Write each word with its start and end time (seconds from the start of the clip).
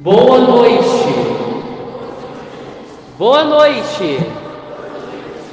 Boa 0.00 0.38
noite. 0.38 0.84
Boa 3.18 3.42
noite. 3.42 4.20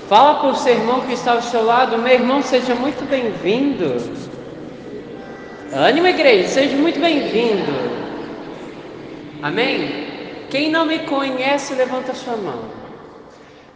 Fala 0.07 0.35
para 0.35 0.49
o 0.49 0.55
seu 0.55 0.73
irmão 0.73 1.01
que 1.01 1.13
está 1.13 1.31
ao 1.31 1.41
seu 1.41 1.65
lado, 1.65 1.97
meu 1.97 2.13
irmão, 2.13 2.43
seja 2.43 2.75
muito 2.75 3.09
bem-vindo. 3.09 3.95
Ânimo, 5.73 6.05
igreja, 6.05 6.47
seja 6.47 6.77
muito 6.77 6.99
bem-vindo. 6.99 7.73
Amém? 9.41 10.45
Quem 10.51 10.69
não 10.69 10.85
me 10.85 10.99
conhece, 10.99 11.73
levanta 11.73 12.13
sua 12.13 12.37
mão. 12.37 12.65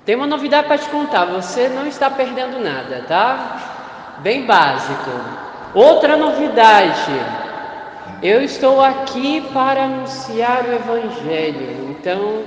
Tem 0.06 0.16
uma 0.16 0.28
novidade 0.28 0.68
para 0.68 0.78
te 0.78 0.88
contar, 0.90 1.26
você 1.26 1.68
não 1.68 1.88
está 1.88 2.12
perdendo 2.12 2.64
nada, 2.64 3.06
tá? 3.08 4.20
Bem 4.20 4.46
básico. 4.46 5.10
Outra 5.74 6.16
novidade. 6.16 7.49
Eu 8.22 8.44
estou 8.44 8.82
aqui 8.82 9.40
para 9.54 9.86
anunciar 9.86 10.66
o 10.66 10.74
Evangelho, 10.74 11.90
então 11.90 12.44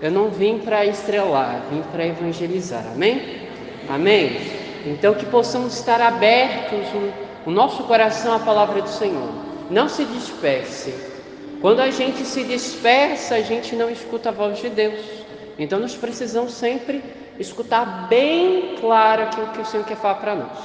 eu 0.00 0.12
não 0.12 0.28
vim 0.28 0.60
para 0.60 0.86
estrelar, 0.86 1.60
vim 1.72 1.82
para 1.90 2.06
evangelizar, 2.06 2.84
amém? 2.94 3.48
Amém? 3.90 4.40
Então 4.86 5.12
que 5.14 5.26
possamos 5.26 5.74
estar 5.74 6.00
abertos 6.00 6.86
o, 7.44 7.50
nosso 7.50 7.82
coração 7.82 8.32
à 8.32 8.38
palavra 8.38 8.80
do 8.80 8.88
Senhor, 8.88 9.28
não 9.68 9.88
se 9.88 10.04
disperse. 10.04 10.94
Quando 11.60 11.80
a 11.80 11.90
gente 11.90 12.24
se 12.24 12.44
dispersa, 12.44 13.34
a 13.34 13.40
gente 13.40 13.74
não 13.74 13.90
escuta 13.90 14.28
a 14.28 14.32
voz 14.32 14.60
de 14.60 14.68
Deus. 14.68 15.00
Então 15.58 15.80
nós 15.80 15.96
precisamos 15.96 16.52
sempre 16.52 17.02
escutar 17.40 18.06
bem 18.08 18.76
claro 18.80 19.22
aquilo 19.22 19.48
que 19.48 19.62
o 19.62 19.66
Senhor 19.66 19.84
quer 19.84 19.96
falar 19.96 20.14
para 20.14 20.36
nós. 20.36 20.58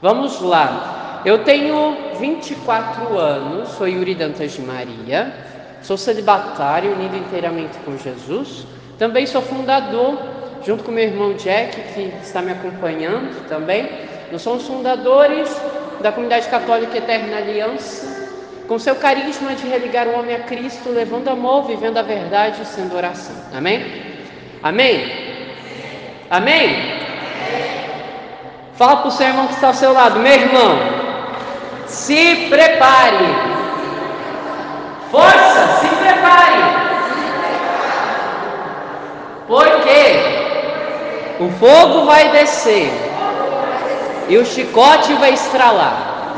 Vamos 0.00 0.40
lá. 0.40 1.07
Eu 1.24 1.44
tenho 1.44 1.96
24 2.18 3.18
anos, 3.18 3.70
sou 3.70 3.88
Yuri 3.88 4.14
Dantas 4.14 4.52
de 4.52 4.62
Maria, 4.62 5.32
sou 5.82 5.96
celibatário, 5.96 6.92
unido 6.92 7.16
inteiramente 7.16 7.76
com 7.84 7.96
Jesus. 7.96 8.66
Também 8.98 9.26
sou 9.26 9.42
fundador, 9.42 10.18
junto 10.64 10.84
com 10.84 10.92
meu 10.92 11.04
irmão 11.04 11.34
Jack, 11.34 11.76
que 11.92 12.12
está 12.22 12.40
me 12.40 12.52
acompanhando 12.52 13.48
também. 13.48 13.88
Nós 14.30 14.42
somos 14.42 14.66
fundadores 14.66 15.48
da 16.00 16.12
Comunidade 16.12 16.48
Católica 16.48 16.96
Eterna 16.96 17.38
Aliança, 17.38 18.28
com 18.68 18.78
seu 18.78 18.94
carisma 18.96 19.54
de 19.54 19.66
religar 19.66 20.06
o 20.06 20.18
homem 20.18 20.36
a 20.36 20.40
Cristo, 20.40 20.90
levando 20.90 21.28
amor, 21.28 21.64
vivendo 21.64 21.96
a 21.96 22.02
verdade 22.02 22.62
e 22.62 22.66
sendo 22.66 22.96
oração. 22.96 23.34
Amém? 23.52 23.84
Amém? 24.62 25.28
Amém? 26.30 26.98
Fala 28.74 28.98
para 28.98 29.08
o 29.08 29.10
seu 29.10 29.26
irmão 29.26 29.46
que 29.48 29.54
está 29.54 29.68
ao 29.68 29.74
seu 29.74 29.92
lado, 29.92 30.20
meu 30.20 30.32
irmão. 30.32 30.97
Se 31.98 32.48
prepare. 32.48 33.26
Força, 35.10 35.62
se 35.80 35.88
prepare. 35.96 36.62
Porque 39.46 40.02
o 41.40 41.50
fogo 41.58 42.06
vai 42.06 42.30
descer 42.30 42.90
e 44.28 44.38
o 44.38 44.44
chicote 44.46 45.12
vai 45.14 45.34
estralar. 45.34 46.34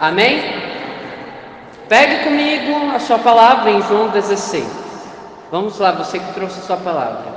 Amém? 0.00 0.42
Pegue 1.88 2.24
comigo 2.24 2.94
a 2.94 2.98
sua 2.98 3.18
palavra 3.18 3.70
em 3.70 3.82
João 3.82 4.08
16. 4.08 4.64
Vamos 5.50 5.78
lá, 5.78 5.92
você 5.92 6.18
que 6.18 6.32
trouxe 6.32 6.58
a 6.60 6.62
sua 6.62 6.78
palavra. 6.78 7.32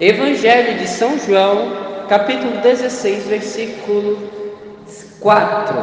Evangelho 0.00 0.76
de 0.76 0.88
São 0.88 1.18
João, 1.18 1.72
capítulo 2.08 2.58
16, 2.58 3.26
versículo 3.26 4.37
4, 5.20 5.74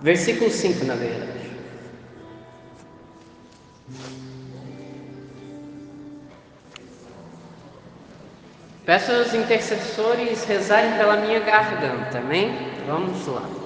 versículo 0.00 0.50
5, 0.50 0.84
na 0.84 0.94
verdade. 0.94 1.30
Peço 8.84 9.12
aos 9.12 9.34
intercessores 9.34 10.44
rezarem 10.44 10.96
pela 10.96 11.16
minha 11.16 11.38
garganta, 11.40 12.18
amém? 12.18 12.50
Vamos 12.86 13.26
lá. 13.26 13.59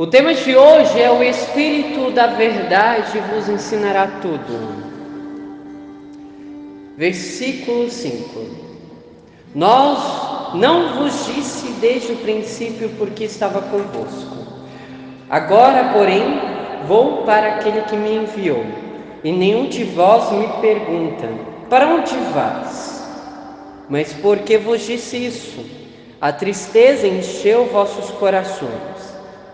O 0.00 0.06
tema 0.06 0.32
de 0.32 0.56
hoje 0.56 0.98
é 0.98 1.10
o 1.10 1.22
Espírito 1.22 2.10
da 2.12 2.28
Verdade 2.28 3.18
vos 3.18 3.50
ensinará 3.50 4.06
tudo. 4.22 4.82
Versículo 6.96 7.90
5: 7.90 8.46
Nós 9.54 10.54
não 10.54 10.94
vos 10.94 11.26
disse 11.26 11.66
desde 11.82 12.12
o 12.12 12.16
princípio 12.16 12.88
porque 12.96 13.24
estava 13.24 13.60
convosco. 13.60 14.38
Agora, 15.28 15.92
porém, 15.92 16.40
vou 16.86 17.24
para 17.24 17.56
aquele 17.56 17.82
que 17.82 17.94
me 17.94 18.14
enviou, 18.16 18.64
e 19.22 19.30
nenhum 19.30 19.68
de 19.68 19.84
vós 19.84 20.32
me 20.32 20.48
pergunta: 20.62 21.28
Para 21.68 21.86
onde 21.86 22.16
vais? 22.32 23.06
Mas 23.86 24.14
porque 24.14 24.56
vos 24.56 24.80
disse 24.80 25.26
isso? 25.26 25.62
A 26.18 26.32
tristeza 26.32 27.06
encheu 27.06 27.66
vossos 27.66 28.10
corações. 28.12 29.09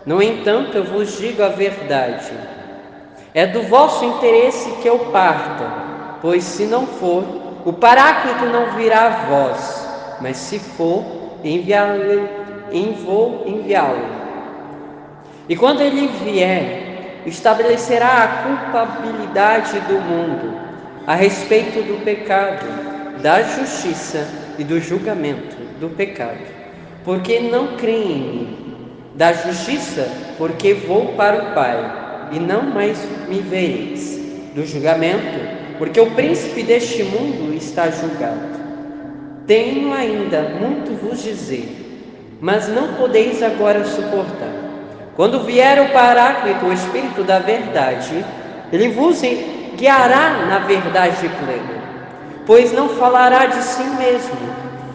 No 0.07 0.23
entanto, 0.23 0.79
eu 0.79 0.85
vos 0.85 1.19
digo 1.19 1.43
a 1.43 1.49
verdade: 1.49 2.31
é 3.35 3.45
do 3.45 3.63
vosso 3.63 4.05
interesse 4.05 4.71
que 4.81 4.89
eu 4.89 5.01
parta, 5.11 5.69
pois 6.23 6.45
se 6.45 6.65
não 6.65 6.87
for, 6.87 7.25
o 7.65 7.73
Paráclito 7.73 8.47
não 8.47 8.71
virá 8.77 9.07
a 9.07 9.11
vós, 9.27 9.89
mas 10.21 10.37
se 10.37 10.61
for, 10.61 11.05
enviá-lo, 11.43 12.29
vou 13.05 13.43
enviá-lo. 13.47 14.07
E 15.49 15.57
quando 15.57 15.81
ele 15.81 16.07
vier, 16.25 17.23
estabelecerá 17.27 18.23
a 18.23 18.29
culpabilidade 18.45 19.81
do 19.81 19.95
mundo 19.95 20.57
a 21.05 21.17
respeito 21.17 21.83
do 21.83 22.05
pecado, 22.05 22.65
da 23.21 23.43
justiça 23.43 24.25
e 24.57 24.63
do 24.63 24.81
julgamento 24.81 25.57
do 25.81 25.89
pecado, 25.89 26.47
porque 27.05 27.41
não 27.41 27.77
creem 27.77 28.13
em 28.13 28.29
mim 28.29 28.66
da 29.17 29.33
justiça, 29.33 30.07
porque 30.37 30.75
vou 30.75 31.15
para 31.15 31.43
o 31.43 31.55
Pai, 31.55 32.29
e 32.33 32.39
não 32.39 32.63
mais 32.63 32.99
me 33.29 33.41
vereis, 33.41 34.21
do 34.55 34.65
julgamento, 34.67 35.57
porque 35.79 36.01
o 36.01 36.11
príncipe 36.11 36.63
deste 36.63 37.03
mundo 37.03 37.55
está 37.55 37.91
julgado. 37.91 38.57
Tenho 39.47 39.93
ainda 39.93 40.43
muito 40.61 41.01
vos 41.01 41.23
dizer, 41.23 42.37
mas 42.41 42.69
não 42.69 42.95
podeis 42.95 43.43
agora 43.43 43.85
suportar. 43.85 44.53
Quando 45.15 45.45
vier 45.45 45.81
o 45.81 45.93
Paráclito, 45.93 46.67
o 46.67 46.73
Espírito 46.73 47.23
da 47.23 47.39
Verdade, 47.39 48.23
ele 48.71 48.89
vos 48.89 49.23
guiará 49.77 50.45
na 50.47 50.59
verdade 50.59 51.29
plena, 51.29 51.83
pois 52.47 52.73
não 52.73 52.89
falará 52.91 53.47
de 53.47 53.63
si 53.63 53.85
mesmo, 53.85 54.37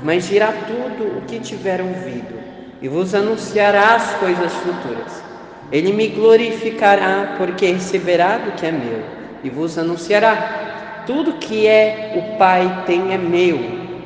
mas 0.03 0.27
dirá 0.27 0.53
tudo 0.67 1.17
o 1.17 1.21
que 1.21 1.39
tiver 1.39 1.81
ouvido 1.81 2.40
e 2.81 2.87
vos 2.87 3.13
anunciará 3.13 3.95
as 3.95 4.13
coisas 4.15 4.51
futuras. 4.53 5.23
Ele 5.71 5.93
me 5.93 6.07
glorificará, 6.07 7.35
porque 7.37 7.67
receberá 7.67 8.37
do 8.37 8.51
que 8.53 8.65
é 8.65 8.71
meu, 8.71 9.03
e 9.43 9.49
vos 9.49 9.77
anunciará. 9.77 11.03
Tudo 11.05 11.33
que 11.33 11.67
é 11.67 12.13
o 12.15 12.37
Pai 12.37 12.83
tem 12.85 13.13
é 13.13 13.17
meu. 13.17 13.59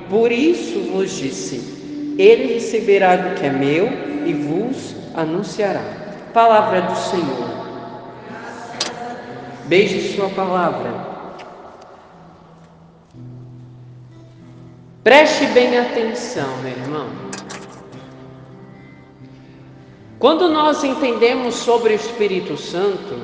Por 0.10 0.32
isso 0.32 0.92
vos 0.92 1.12
disse: 1.18 2.16
Ele 2.18 2.54
receberá 2.54 3.16
do 3.16 3.36
que 3.36 3.46
é 3.46 3.50
meu 3.50 3.88
e 4.26 4.34
vos 4.34 4.96
anunciará. 5.16 5.82
Palavra 6.34 6.82
do 6.82 6.96
Senhor. 6.96 7.56
Beije 9.66 10.16
sua 10.16 10.30
palavra. 10.30 11.16
Preste 15.04 15.46
bem 15.48 15.78
atenção, 15.78 16.58
meu 16.62 16.72
irmão. 16.72 17.25
Quando 20.18 20.48
nós 20.48 20.84
entendemos 20.84 21.56
sobre 21.56 21.92
o 21.92 21.96
Espírito 21.96 22.56
Santo, 22.56 23.20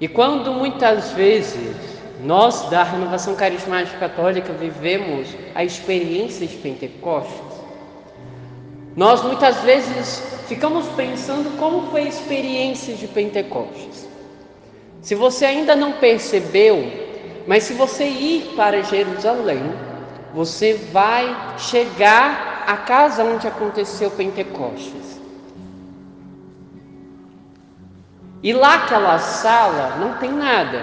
e 0.00 0.08
quando 0.08 0.52
muitas 0.52 1.12
vezes 1.12 1.76
nós 2.24 2.70
da 2.70 2.82
Renovação 2.82 3.34
Carismática 3.34 3.98
Católica 3.98 4.52
vivemos 4.52 5.28
a 5.54 5.62
experiência 5.62 6.46
de 6.46 6.56
Pentecostes, 6.56 7.60
nós 8.96 9.22
muitas 9.22 9.60
vezes 9.60 10.22
ficamos 10.48 10.86
pensando 10.96 11.56
como 11.58 11.90
foi 11.90 12.02
a 12.02 12.08
experiência 12.08 12.94
de 12.94 13.06
Pentecostes. 13.06 14.08
Se 15.02 15.14
você 15.14 15.44
ainda 15.44 15.76
não 15.76 15.92
percebeu, 15.92 16.90
mas 17.46 17.64
se 17.64 17.74
você 17.74 18.04
ir 18.04 18.54
para 18.54 18.82
Jerusalém, 18.82 19.62
você 20.34 20.74
vai 20.92 21.56
chegar 21.58 22.64
à 22.66 22.76
casa 22.78 23.22
onde 23.22 23.46
aconteceu 23.46 24.10
Pentecostes. 24.10 25.11
E 28.42 28.52
lá 28.52 28.74
aquela 28.74 29.18
sala 29.18 29.96
não 30.00 30.14
tem 30.14 30.32
nada. 30.32 30.82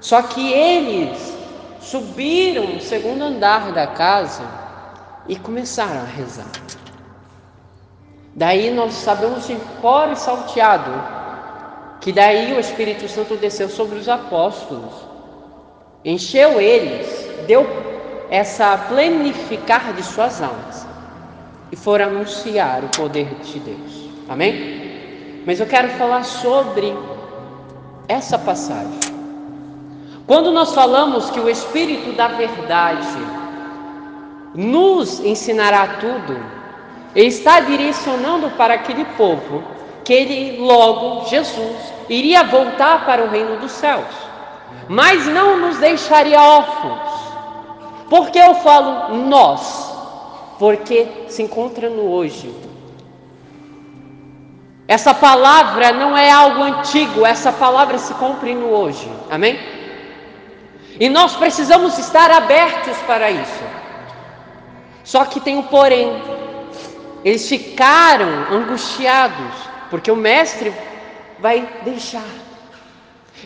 Só 0.00 0.22
que 0.22 0.52
eles 0.52 1.36
subiram 1.80 2.66
no 2.66 2.80
segundo 2.80 3.24
andar 3.24 3.72
da 3.72 3.88
casa 3.88 4.44
e 5.28 5.36
começaram 5.36 6.00
a 6.00 6.04
rezar. 6.04 6.46
Daí 8.34 8.70
nós 8.70 8.94
sabemos 8.94 9.46
de 9.46 9.56
cor 9.80 10.10
e 10.10 10.16
salteado 10.16 10.90
que 12.00 12.12
daí 12.12 12.52
o 12.52 12.58
Espírito 12.58 13.08
Santo 13.08 13.36
desceu 13.36 13.68
sobre 13.68 13.96
os 13.96 14.08
apóstolos, 14.08 14.92
encheu 16.04 16.60
eles, 16.60 17.06
deu 17.46 17.64
essa 18.28 18.76
plenificar 18.88 19.92
de 19.92 20.02
suas 20.02 20.42
almas 20.42 20.86
e 21.70 21.76
foram 21.76 22.06
anunciar 22.06 22.82
o 22.82 22.88
poder 22.88 23.28
de 23.36 23.60
Deus. 23.60 24.08
Amém? 24.28 24.81
Mas 25.46 25.58
eu 25.58 25.66
quero 25.66 25.88
falar 25.90 26.24
sobre 26.24 26.96
essa 28.08 28.38
passagem. 28.38 29.00
Quando 30.26 30.52
nós 30.52 30.72
falamos 30.74 31.30
que 31.30 31.40
o 31.40 31.50
Espírito 31.50 32.12
da 32.12 32.28
Verdade 32.28 33.18
nos 34.54 35.20
ensinará 35.20 35.98
tudo, 35.98 36.38
ele 37.14 37.28
está 37.28 37.60
direcionando 37.60 38.50
para 38.50 38.74
aquele 38.74 39.04
povo 39.16 39.62
que 40.04 40.12
ele 40.12 40.58
logo, 40.58 41.26
Jesus, 41.26 41.76
iria 42.08 42.44
voltar 42.44 43.04
para 43.04 43.24
o 43.24 43.28
reino 43.28 43.58
dos 43.58 43.72
céus, 43.72 44.14
mas 44.88 45.26
não 45.26 45.58
nos 45.58 45.78
deixaria 45.78 46.40
órfãos. 46.40 47.22
Por 48.08 48.30
que 48.30 48.38
eu 48.38 48.54
falo 48.56 49.16
nós? 49.16 49.90
Porque 50.58 51.08
se 51.28 51.42
encontra 51.42 51.88
no 51.88 52.10
hoje. 52.10 52.54
Essa 54.92 55.14
palavra 55.14 55.90
não 55.90 56.14
é 56.14 56.30
algo 56.30 56.62
antigo, 56.62 57.24
essa 57.24 57.50
palavra 57.50 57.96
se 57.96 58.12
cumpre 58.12 58.54
no 58.54 58.66
hoje. 58.66 59.10
Amém? 59.30 59.58
E 61.00 61.08
nós 61.08 61.34
precisamos 61.34 61.98
estar 61.98 62.30
abertos 62.30 62.98
para 63.06 63.30
isso. 63.30 63.64
Só 65.02 65.24
que 65.24 65.40
tem 65.40 65.56
um 65.56 65.62
porém. 65.62 66.22
Eles 67.24 67.48
ficaram 67.48 68.28
angustiados, 68.52 69.54
porque 69.88 70.10
o 70.10 70.16
mestre 70.30 70.74
vai 71.38 71.66
deixar. 71.84 72.30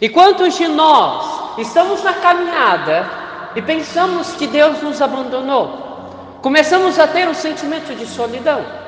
E 0.02 0.08
quantos 0.08 0.56
de 0.56 0.66
nós 0.66 1.58
estamos 1.58 2.02
na 2.02 2.14
caminhada 2.14 3.08
e 3.54 3.62
pensamos 3.62 4.32
que 4.32 4.48
Deus 4.48 4.82
nos 4.82 5.00
abandonou? 5.00 6.40
Começamos 6.43 6.98
a 6.98 7.06
ter 7.06 7.28
um 7.28 7.34
sentimento 7.34 7.94
de 7.94 8.04
solidão. 8.04 8.86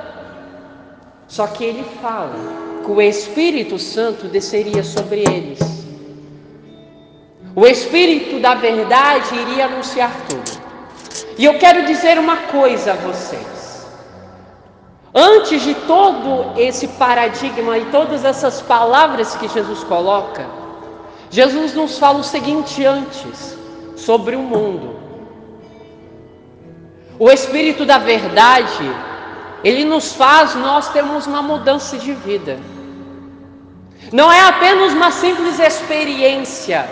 Só 1.29 1.47
que 1.47 1.63
ele 1.63 1.85
fala 2.01 2.35
que 2.85 2.91
o 2.91 3.01
Espírito 3.01 3.79
Santo 3.79 4.27
desceria 4.27 4.83
sobre 4.83 5.21
eles. 5.21 5.61
O 7.55 7.67
Espírito 7.67 8.41
da 8.41 8.55
verdade 8.55 9.35
iria 9.35 9.67
anunciar 9.67 10.11
tudo. 10.29 10.59
E 11.37 11.45
eu 11.45 11.59
quero 11.59 11.87
dizer 11.87 12.19
uma 12.19 12.37
coisa 12.37 12.93
a 12.93 12.97
vocês. 12.97 13.87
Antes 15.15 15.63
de 15.63 15.75
todo 15.75 16.59
esse 16.59 16.89
paradigma 16.89 17.77
e 17.77 17.85
todas 17.87 18.25
essas 18.25 18.63
palavras 18.63 19.35
que 19.37 19.49
Jesus 19.49 19.85
coloca, 19.85 20.47
Jesus 21.31 21.75
nos 21.75 21.99
fala 21.99 22.21
o 22.21 22.25
seguinte 22.25 22.85
antes 22.85 23.57
sobre 23.97 24.35
o 24.37 24.41
mundo. 24.41 24.97
O 27.19 27.31
Espírito 27.31 27.85
da 27.85 27.99
Verdade, 27.99 28.85
ele 29.65 29.85
nos 29.85 30.13
faz 30.13 30.55
nós 30.55 30.89
termos 30.91 31.27
uma 31.27 31.43
mudança 31.43 31.99
de 31.99 32.13
vida. 32.13 32.59
Não 34.13 34.33
é 34.33 34.41
apenas 34.41 34.93
uma 34.93 35.11
simples 35.11 35.59
experiência, 35.59 36.89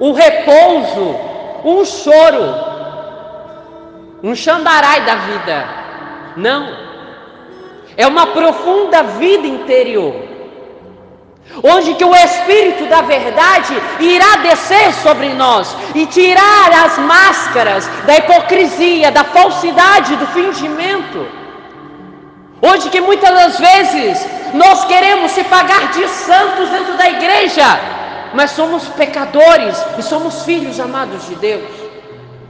um 0.00 0.12
repouso, 0.12 1.16
um 1.64 1.84
choro, 1.84 2.54
um 4.22 4.34
xandarai 4.34 5.04
da 5.04 5.14
vida. 5.14 5.68
Não. 6.36 6.86
É 7.96 8.06
uma 8.06 8.26
profunda 8.26 9.02
vida 9.02 9.46
interior 9.46 10.25
onde 11.62 11.94
que 11.94 12.04
o 12.04 12.14
Espírito 12.14 12.86
da 12.86 13.02
verdade 13.02 13.74
irá 14.00 14.36
descer 14.42 14.92
sobre 14.94 15.28
nós 15.34 15.74
e 15.94 16.06
tirar 16.06 16.84
as 16.84 16.98
máscaras 16.98 17.88
da 18.06 18.16
hipocrisia, 18.16 19.10
da 19.10 19.24
falsidade, 19.24 20.16
do 20.16 20.26
fingimento. 20.28 21.26
Onde 22.62 22.88
que 22.90 23.00
muitas 23.00 23.30
das 23.30 23.58
vezes 23.58 24.26
nós 24.54 24.84
queremos 24.86 25.32
se 25.32 25.44
pagar 25.44 25.88
de 25.92 26.08
santos 26.08 26.68
dentro 26.70 26.96
da 26.96 27.08
igreja, 27.08 27.64
mas 28.34 28.50
somos 28.50 28.88
pecadores 28.88 29.76
e 29.98 30.02
somos 30.02 30.42
filhos 30.42 30.80
amados 30.80 31.26
de 31.26 31.34
Deus 31.36 31.70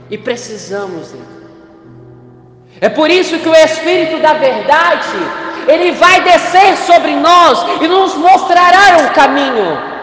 e 0.09 0.17
precisamos 0.17 1.11
dele. 1.11 1.37
É 2.79 2.89
por 2.89 3.09
isso 3.09 3.39
que 3.39 3.49
o 3.49 3.55
Espírito 3.55 4.21
da 4.21 4.33
verdade 4.33 5.17
ele 5.67 5.91
vai 5.91 6.21
descer 6.21 6.77
sobre 6.77 7.15
nós 7.15 7.59
e 7.81 7.87
nos 7.87 8.15
mostrará 8.15 9.05
o 9.05 9.13
caminho. 9.13 9.97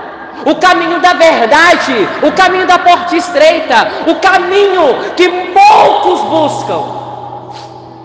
O 0.46 0.56
caminho 0.56 1.00
da 1.00 1.14
verdade, 1.14 1.94
o 2.22 2.32
caminho 2.32 2.66
da 2.66 2.78
porta 2.78 3.16
estreita, 3.16 3.88
o 4.06 4.16
caminho 4.16 5.14
que 5.16 5.28
poucos 5.52 6.20
buscam. 6.28 6.82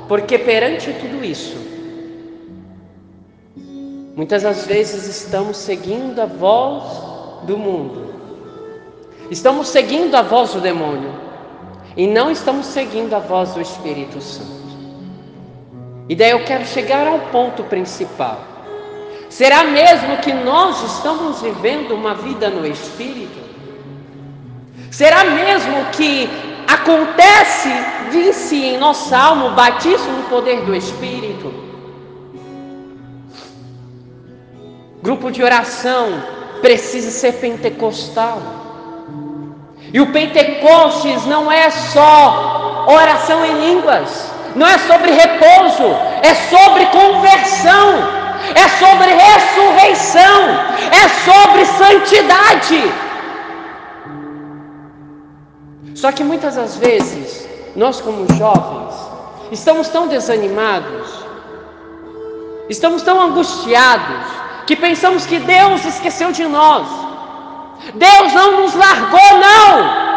Porque 0.08 0.38
perante 0.38 0.94
tudo 0.94 1.24
isso, 1.24 1.58
muitas 4.16 4.44
das 4.44 4.66
vezes 4.66 5.08
estamos 5.08 5.58
seguindo 5.58 6.20
a 6.20 6.26
voz 6.26 6.84
do 7.44 7.58
mundo, 7.58 8.14
estamos 9.30 9.68
seguindo 9.68 10.16
a 10.16 10.22
voz 10.22 10.54
do 10.54 10.62
demônio, 10.62 11.14
e 11.98 12.08
não 12.08 12.32
estamos 12.32 12.68
seguindo 12.68 13.14
a 13.14 13.20
voz 13.20 13.54
do 13.54 13.62
Espírito 13.62 14.22
Santo. 14.22 14.69
E 16.10 16.16
daí 16.16 16.32
eu 16.32 16.44
quero 16.44 16.66
chegar 16.66 17.06
ao 17.06 17.20
ponto 17.32 17.64
principal. 17.66 18.40
Será 19.30 19.64
mesmo 19.66 20.18
que 20.18 20.34
nós 20.34 20.82
estamos 20.96 21.40
vivendo 21.40 21.94
uma 21.94 22.16
vida 22.16 22.50
no 22.50 22.66
Espírito? 22.66 23.40
Será 24.90 25.24
mesmo 25.26 25.86
que 25.92 26.28
acontece, 26.68 27.70
disse 28.12 28.56
em 28.56 28.78
nossa 28.80 29.16
alma, 29.16 29.46
o 29.46 29.52
batismo 29.52 30.12
no 30.14 30.24
poder 30.24 30.62
do 30.66 30.76
Espírito? 30.76 31.54
Grupo 35.04 35.32
de 35.32 35.44
oração 35.44 36.24
precisa 36.60 37.12
ser 37.12 37.34
pentecostal. 37.34 38.42
E 39.94 40.02
o 40.02 40.12
Pentecostes 40.12 41.26
não 41.28 41.52
é 41.52 41.70
só 41.70 42.86
oração 42.88 43.46
em 43.46 43.60
línguas 43.60 44.29
não 44.56 44.68
é 44.68 44.78
sobre 44.78 45.12
repouso, 45.12 45.84
é 46.24 46.34
sobre 46.34 46.86
conversão, 46.88 47.88
é 48.56 48.68
sobre 48.84 49.10
ressurreição, 49.14 50.40
é 50.92 51.06
sobre 51.28 51.66
santidade. 51.66 52.94
Só 55.96 56.12
que 56.12 56.24
muitas 56.24 56.56
das 56.56 56.78
vezes, 56.78 57.48
nós 57.76 58.00
como 58.02 58.32
jovens, 58.36 58.96
estamos 59.52 59.90
tão 59.90 60.08
desanimados, 60.08 61.26
estamos 62.70 63.02
tão 63.02 63.22
angustiados, 63.22 64.26
que 64.66 64.76
pensamos 64.76 65.26
que 65.26 65.40
Deus 65.40 65.84
esqueceu 65.86 66.32
de 66.32 66.46
nós. 66.46 66.88
Deus 67.96 68.34
não 68.34 68.62
nos 68.62 68.76
largou, 68.76 69.40
não. 69.40 70.09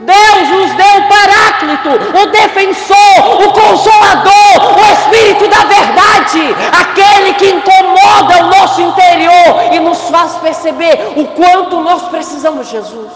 Deus 0.00 0.48
nos 0.50 0.74
deu 0.74 0.96
o 0.98 1.08
Paráclito, 1.08 1.88
o 2.22 2.26
defensor, 2.30 3.42
o 3.42 3.52
consolador, 3.52 4.76
o 4.76 4.92
Espírito 4.92 5.48
da 5.48 5.64
verdade, 5.64 6.54
aquele 6.80 7.34
que 7.34 7.50
incomoda 7.50 8.44
o 8.44 8.50
nosso 8.50 8.82
interior 8.82 9.72
e 9.72 9.80
nos 9.80 10.00
faz 10.10 10.34
perceber 10.36 11.14
o 11.16 11.26
quanto 11.28 11.80
nós 11.80 12.02
precisamos 12.08 12.66
de 12.66 12.72
Jesus. 12.72 13.12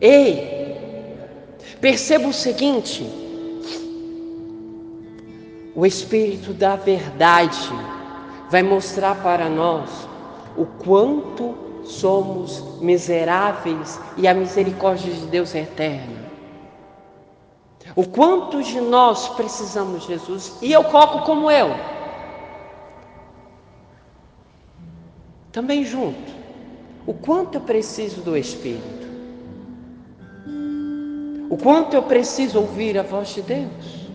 Ei, 0.00 1.16
perceba 1.80 2.28
o 2.28 2.32
seguinte: 2.32 3.04
o 5.74 5.86
Espírito 5.86 6.52
da 6.52 6.76
verdade 6.76 7.70
vai 8.50 8.62
mostrar 8.62 9.14
para 9.16 9.48
nós 9.48 9.88
o 10.56 10.66
quanto 10.66 11.56
somos 11.90 12.80
miseráveis 12.80 14.00
e 14.16 14.26
a 14.26 14.34
misericórdia 14.34 15.12
de 15.12 15.26
Deus 15.26 15.54
é 15.54 15.62
eterna. 15.62 16.30
O 17.96 18.06
quanto 18.06 18.62
de 18.62 18.80
nós 18.80 19.28
precisamos 19.30 20.02
de 20.02 20.08
Jesus, 20.08 20.56
e 20.62 20.72
eu 20.72 20.84
coloco 20.84 21.24
como 21.24 21.50
eu, 21.50 21.74
também 25.50 25.84
junto, 25.84 26.32
o 27.06 27.12
quanto 27.12 27.56
eu 27.56 27.60
preciso 27.62 28.20
do 28.20 28.36
Espírito, 28.36 29.08
o 31.50 31.56
quanto 31.56 31.94
eu 31.94 32.02
preciso 32.04 32.60
ouvir 32.60 32.96
a 32.96 33.02
voz 33.02 33.30
de 33.30 33.42
Deus. 33.42 34.08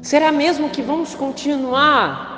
Será 0.00 0.32
mesmo 0.32 0.70
que 0.70 0.80
vamos 0.80 1.14
continuar 1.14 2.29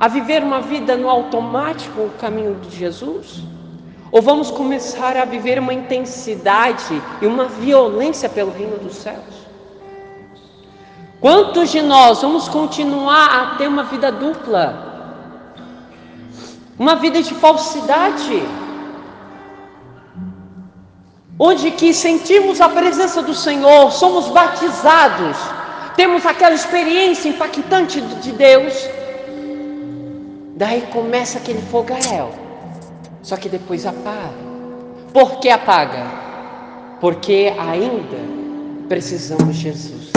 a 0.00 0.08
viver 0.08 0.42
uma 0.42 0.62
vida 0.62 0.96
no 0.96 1.10
automático, 1.10 2.00
o 2.00 2.10
caminho 2.18 2.54
de 2.54 2.74
Jesus? 2.74 3.42
Ou 4.10 4.22
vamos 4.22 4.50
começar 4.50 5.14
a 5.14 5.26
viver 5.26 5.58
uma 5.58 5.74
intensidade 5.74 7.02
e 7.20 7.26
uma 7.26 7.44
violência 7.44 8.26
pelo 8.26 8.50
reino 8.50 8.78
dos 8.78 8.96
céus? 8.96 9.34
Quantos 11.20 11.70
de 11.70 11.82
nós 11.82 12.22
vamos 12.22 12.48
continuar 12.48 13.26
a 13.26 13.54
ter 13.56 13.68
uma 13.68 13.84
vida 13.84 14.10
dupla? 14.10 14.88
Uma 16.78 16.96
vida 16.96 17.22
de 17.22 17.34
falsidade? 17.34 18.42
Onde 21.38 21.70
que 21.72 21.92
sentimos 21.92 22.58
a 22.62 22.70
presença 22.70 23.22
do 23.22 23.34
Senhor, 23.34 23.92
somos 23.92 24.28
batizados, 24.28 25.36
temos 25.94 26.24
aquela 26.24 26.54
experiência 26.54 27.28
impactante 27.28 28.00
de 28.00 28.32
Deus, 28.32 28.88
daí 30.60 30.82
começa 30.92 31.38
aquele 31.38 31.62
fogaréu, 31.70 32.28
só 33.22 33.34
que 33.34 33.48
depois 33.48 33.86
apaga. 33.86 34.50
Por 35.10 35.40
que 35.40 35.48
apaga? 35.48 36.04
Porque 37.00 37.50
ainda 37.58 38.18
precisamos 38.86 39.56
de 39.56 39.62
Jesus. 39.62 40.10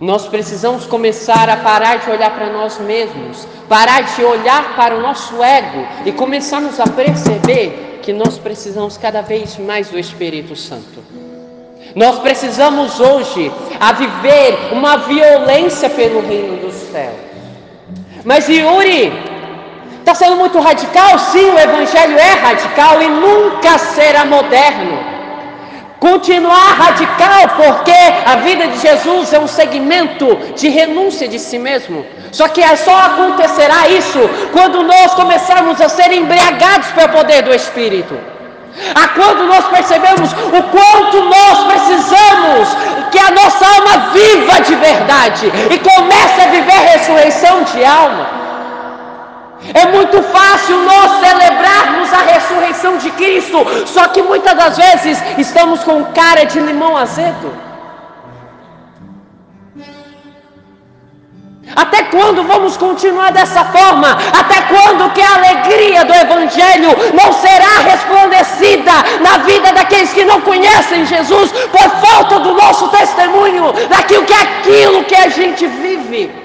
Nós 0.00 0.26
precisamos 0.26 0.86
começar 0.86 1.48
a 1.48 1.58
parar 1.58 2.00
de 2.00 2.10
olhar 2.10 2.34
para 2.34 2.52
nós 2.52 2.80
mesmos, 2.80 3.46
parar 3.68 4.02
de 4.02 4.24
olhar 4.24 4.74
para 4.74 4.96
o 4.96 5.00
nosso 5.00 5.40
ego 5.40 5.86
e 6.04 6.10
começarmos 6.10 6.80
a 6.80 6.88
perceber 6.88 8.00
que 8.02 8.12
nós 8.12 8.36
precisamos 8.36 8.98
cada 8.98 9.22
vez 9.22 9.56
mais 9.56 9.88
do 9.88 9.96
Espírito 9.96 10.56
Santo. 10.56 11.00
Nós 11.94 12.18
precisamos 12.18 12.98
hoje 12.98 13.52
a 13.78 13.92
viver 13.92 14.72
uma 14.72 14.96
violência 14.96 15.88
pelo 15.88 16.26
reino 16.26 16.56
dos 16.56 16.74
céus. 16.74 17.14
Mas 18.24 18.48
Yuri, 18.48 19.33
está 20.04 20.14
sendo 20.14 20.36
muito 20.36 20.60
radical? 20.60 21.18
Sim, 21.18 21.46
o 21.50 21.58
Evangelho 21.58 22.18
é 22.18 22.32
radical 22.46 23.00
e 23.00 23.08
nunca 23.08 23.78
será 23.78 24.26
moderno. 24.26 24.98
Continuar 25.98 26.74
radical, 26.84 27.48
porque 27.56 28.00
a 28.26 28.36
vida 28.36 28.66
de 28.66 28.78
Jesus 28.80 29.32
é 29.32 29.38
um 29.38 29.46
segmento 29.46 30.26
de 30.54 30.68
renúncia 30.68 31.26
de 31.26 31.38
si 31.38 31.58
mesmo. 31.58 32.04
Só 32.30 32.48
que 32.48 32.60
é 32.60 32.76
só 32.76 32.94
acontecerá 32.94 33.88
isso 33.88 34.20
quando 34.52 34.82
nós 34.82 35.14
começarmos 35.14 35.80
a 35.80 35.88
ser 35.88 36.12
embriagados 36.12 36.88
pelo 36.88 37.08
poder 37.08 37.40
do 37.40 37.54
Espírito. 37.54 38.14
A 38.94 39.08
quando 39.08 39.46
nós 39.46 39.64
percebemos 39.68 40.30
o 40.32 40.62
quanto 40.74 41.16
nós 41.36 41.56
precisamos 41.72 42.68
que 43.10 43.18
a 43.18 43.30
nossa 43.30 43.64
alma 43.64 44.10
viva 44.12 44.60
de 44.60 44.74
verdade 44.74 45.46
e 45.70 45.78
comece 45.78 46.42
a 46.42 46.48
viver 46.48 46.80
ressurreição 46.92 47.62
de 47.62 47.82
alma. 47.82 48.43
É 49.72 49.86
muito 49.86 50.22
fácil 50.24 50.76
nós 50.78 51.10
celebrarmos 51.20 52.12
a 52.12 52.18
ressurreição 52.18 52.98
de 52.98 53.10
Cristo, 53.12 53.58
só 53.86 54.08
que 54.08 54.22
muitas 54.22 54.54
das 54.56 54.76
vezes 54.76 55.22
estamos 55.38 55.82
com 55.84 56.04
cara 56.06 56.44
de 56.44 56.60
limão 56.60 56.96
azedo. 56.96 57.64
Até 61.76 62.04
quando 62.04 62.44
vamos 62.44 62.76
continuar 62.76 63.32
dessa 63.32 63.64
forma? 63.64 64.18
Até 64.38 64.60
quando 64.62 65.12
que 65.12 65.22
a 65.22 65.34
alegria 65.34 66.04
do 66.04 66.12
Evangelho 66.12 66.90
não 67.14 67.32
será 67.32 67.80
resplandecida 67.90 68.92
na 69.20 69.38
vida 69.38 69.72
daqueles 69.72 70.12
que 70.12 70.24
não 70.24 70.40
conhecem 70.42 71.06
Jesus 71.06 71.50
por 71.52 71.90
falta 72.06 72.38
do 72.40 72.54
nosso 72.54 72.88
testemunho, 72.88 73.72
daquilo 73.88 74.24
que 74.24 74.34
é 74.34 74.42
aquilo 74.42 75.04
que 75.04 75.14
a 75.14 75.28
gente 75.28 75.66
vive? 75.66 76.43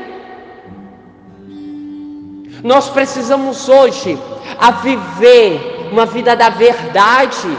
Nós 2.63 2.89
precisamos 2.89 3.69
hoje 3.69 4.19
a 4.59 4.71
viver 4.71 5.89
uma 5.91 6.05
vida 6.05 6.35
da 6.35 6.49
verdade, 6.49 7.57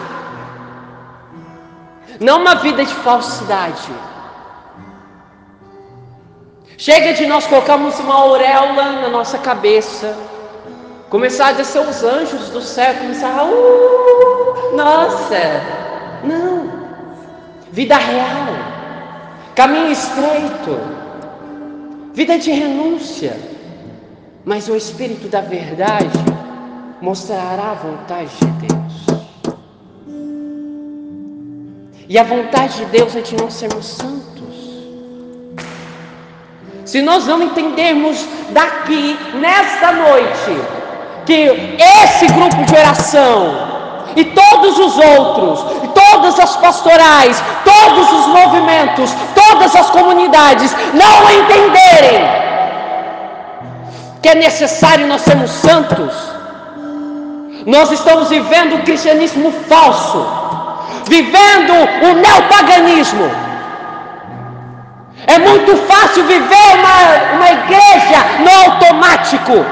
não 2.19 2.41
uma 2.41 2.57
vida 2.57 2.85
de 2.85 2.95
falsidade. 2.95 3.91
Chega 6.77 7.13
de 7.13 7.27
nós 7.27 7.47
colocarmos 7.47 7.99
uma 7.99 8.15
auréola 8.15 8.93
na 9.03 9.09
nossa 9.09 9.39
cabeça, 9.39 10.17
começar 11.09 11.49
a 11.49 11.53
descer 11.53 11.81
os 11.81 12.03
anjos 12.03 12.51
do 12.51 12.61
céu, 12.61 12.95
começar 12.95 13.39
a, 13.39 13.45
uh, 13.45 14.77
nossa, 14.77 15.41
não, 16.25 16.71
vida 17.73 17.97
real, 17.97 18.55
caminho 19.55 19.91
estreito, 19.91 20.79
vida 22.15 22.39
de 22.39 22.51
renúncia. 22.51 23.50
Mas 24.45 24.69
o 24.69 24.77
Espírito 24.77 25.29
da 25.29 25.41
Verdade 25.41 26.19
mostrará 27.01 27.73
a 27.73 27.75
vontade 27.75 28.31
de 28.41 28.67
Deus. 28.67 28.81
E 32.09 32.19
a 32.19 32.25
vontade 32.25 32.79
de 32.79 32.85
Deus 32.87 33.15
é 33.15 33.21
de 33.21 33.37
não 33.37 33.51
sermos 33.51 33.87
santos. 33.87 34.21
Se 36.85 37.01
nós 37.03 37.27
não 37.27 37.43
entendermos 37.43 38.27
daqui, 38.51 39.17
nesta 39.35 39.93
noite, 39.93 40.61
que 41.27 41.77
esse 42.03 42.27
grupo 42.27 42.65
de 42.65 42.75
oração 42.75 43.71
e 44.17 44.25
todos 44.25 44.79
os 44.79 44.99
outros, 44.99 45.85
e 45.85 45.89
todas 45.89 46.41
as 46.41 46.57
pastorais, 46.57 47.41
todos 47.65 48.11
os 48.11 48.27
movimentos, 48.27 49.11
todas 49.35 49.77
as 49.77 49.91
comunidades 49.91 50.75
não 50.95 51.31
entenderem 51.31 52.40
que 54.23 54.29
é 54.29 54.35
necessário 54.35 55.07
nós 55.07 55.23
sermos 55.23 55.51
santos. 55.51 56.15
Nós 57.67 57.91
estamos 57.91 58.29
vivendo 58.29 58.77
o 58.77 58.83
cristianismo 58.83 59.53
falso, 59.69 60.27
vivendo 61.09 61.73
o 62.09 62.15
neopaganismo. 62.15 63.31
É 65.27 65.39
muito 65.39 65.77
fácil 65.77 66.25
viver 66.25 66.69
uma, 66.75 67.37
uma 67.37 67.51
igreja 67.51 68.19
no 68.41 68.73
automático. 68.73 69.65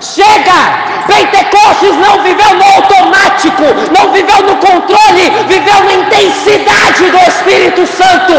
Chega! 0.00 0.86
Pentecostes 1.06 1.96
não 1.96 2.22
viveu 2.22 2.54
no 2.54 2.64
automático, 2.64 3.62
não 3.96 4.12
viveu 4.12 4.42
no 4.42 4.56
controle, 4.56 5.30
viveu 5.46 5.84
na 5.84 5.92
intensidade 5.94 7.10
do 7.10 7.18
Espírito 7.28 7.86
Santo. 7.86 8.34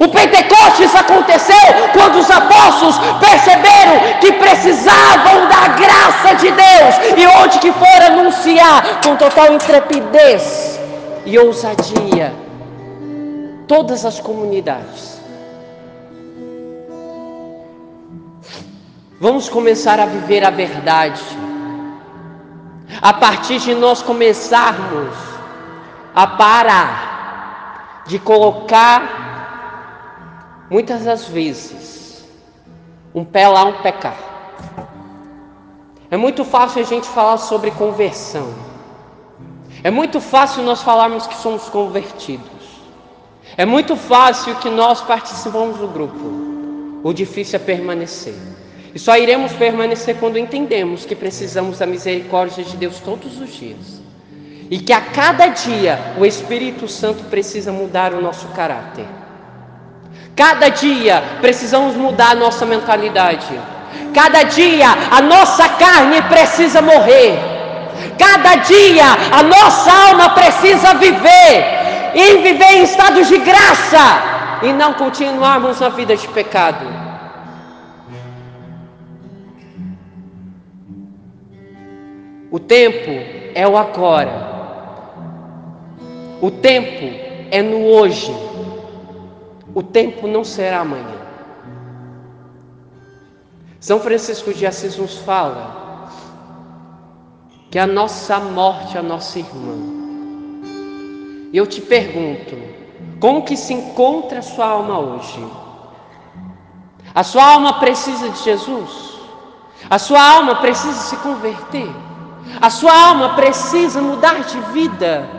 O 0.00 0.08
Pentecostes 0.08 0.94
aconteceu 0.94 1.56
quando 1.92 2.16
os 2.20 2.30
apóstolos 2.30 2.96
perceberam 3.18 4.18
que 4.20 4.32
precisavam 4.32 5.48
da 5.48 5.68
graça 5.76 6.34
de 6.36 6.50
Deus 6.50 6.94
e 7.16 7.26
onde 7.42 7.58
que 7.58 7.72
for 7.72 8.02
anunciar 8.06 9.00
com 9.02 9.16
total 9.16 9.52
intrepidez 9.52 10.78
e 11.26 11.38
ousadia 11.38 12.32
todas 13.66 14.04
as 14.04 14.20
comunidades. 14.20 15.20
Vamos 19.20 19.48
começar 19.48 19.98
a 19.98 20.06
viver 20.06 20.44
a 20.44 20.50
verdade. 20.50 21.20
A 23.02 23.12
partir 23.12 23.58
de 23.58 23.74
nós 23.74 24.00
começarmos 24.00 25.12
a 26.14 26.26
parar 26.26 28.02
de 28.06 28.18
colocar 28.18 29.27
muitas 30.70 31.04
das 31.04 31.26
vezes, 31.26 32.24
um 33.14 33.24
pé 33.24 33.48
lá, 33.48 33.64
um 33.64 33.82
pé 33.82 33.92
cá. 33.92 34.14
É 36.10 36.16
muito 36.16 36.44
fácil 36.44 36.80
a 36.80 36.84
gente 36.84 37.06
falar 37.08 37.36
sobre 37.38 37.70
conversão. 37.70 38.54
É 39.82 39.90
muito 39.90 40.20
fácil 40.20 40.62
nós 40.62 40.82
falarmos 40.82 41.26
que 41.26 41.36
somos 41.36 41.68
convertidos. 41.68 42.48
É 43.56 43.64
muito 43.64 43.96
fácil 43.96 44.54
que 44.56 44.70
nós 44.70 45.00
participamos 45.00 45.78
do 45.78 45.88
grupo. 45.88 46.48
O 47.02 47.12
difícil 47.12 47.56
é 47.56 47.62
permanecer. 47.62 48.34
E 48.94 48.98
só 48.98 49.16
iremos 49.16 49.52
permanecer 49.52 50.16
quando 50.18 50.38
entendemos 50.38 51.04
que 51.04 51.14
precisamos 51.14 51.78
da 51.78 51.86
misericórdia 51.86 52.64
de 52.64 52.76
Deus 52.76 53.00
todos 53.00 53.40
os 53.40 53.54
dias. 53.54 54.00
E 54.70 54.78
que 54.78 54.92
a 54.92 55.00
cada 55.00 55.48
dia 55.48 56.14
o 56.18 56.24
Espírito 56.24 56.88
Santo 56.88 57.24
precisa 57.24 57.70
mudar 57.70 58.14
o 58.14 58.20
nosso 58.20 58.48
caráter. 58.48 59.06
Cada 60.38 60.68
dia 60.68 61.20
precisamos 61.40 61.96
mudar 61.96 62.30
a 62.30 62.34
nossa 62.36 62.64
mentalidade. 62.64 63.60
Cada 64.14 64.44
dia 64.44 64.86
a 65.10 65.20
nossa 65.20 65.68
carne 65.70 66.22
precisa 66.22 66.80
morrer. 66.80 67.36
Cada 68.16 68.54
dia 68.54 69.04
a 69.32 69.42
nossa 69.42 69.92
alma 70.08 70.30
precisa 70.30 70.94
viver 70.94 72.12
e 72.14 72.36
viver 72.38 72.72
em 72.76 72.82
estado 72.84 73.24
de 73.24 73.36
graça 73.38 74.62
e 74.62 74.72
não 74.72 74.92
continuarmos 74.92 75.80
na 75.80 75.88
vida 75.88 76.16
de 76.16 76.28
pecado. 76.28 76.86
O 82.48 82.60
tempo 82.60 83.10
é 83.56 83.66
o 83.66 83.76
agora. 83.76 84.46
O 86.40 86.48
tempo 86.48 87.12
é 87.50 87.60
no 87.60 87.84
hoje. 87.84 88.47
O 89.78 89.82
tempo 89.84 90.26
não 90.26 90.42
será 90.42 90.80
amanhã. 90.80 91.20
São 93.78 94.00
Francisco 94.00 94.52
de 94.52 94.66
Assis 94.66 94.96
nos 94.96 95.18
fala 95.18 96.10
que 97.70 97.78
a 97.78 97.86
nossa 97.86 98.40
morte 98.40 98.96
é 98.96 98.98
a 98.98 99.04
nossa 99.04 99.38
irmã. 99.38 99.76
Eu 101.54 101.64
te 101.64 101.80
pergunto, 101.80 102.56
como 103.20 103.44
que 103.44 103.56
se 103.56 103.72
encontra 103.72 104.40
a 104.40 104.42
sua 104.42 104.66
alma 104.66 104.98
hoje? 104.98 105.46
A 107.14 107.22
sua 107.22 107.44
alma 107.44 107.78
precisa 107.78 108.30
de 108.30 108.42
Jesus? 108.42 109.20
A 109.88 109.96
sua 109.96 110.20
alma 110.20 110.56
precisa 110.56 111.02
se 111.02 111.16
converter? 111.18 111.88
A 112.60 112.68
sua 112.68 113.10
alma 113.10 113.36
precisa 113.36 114.02
mudar 114.02 114.40
de 114.40 114.60
vida? 114.72 115.37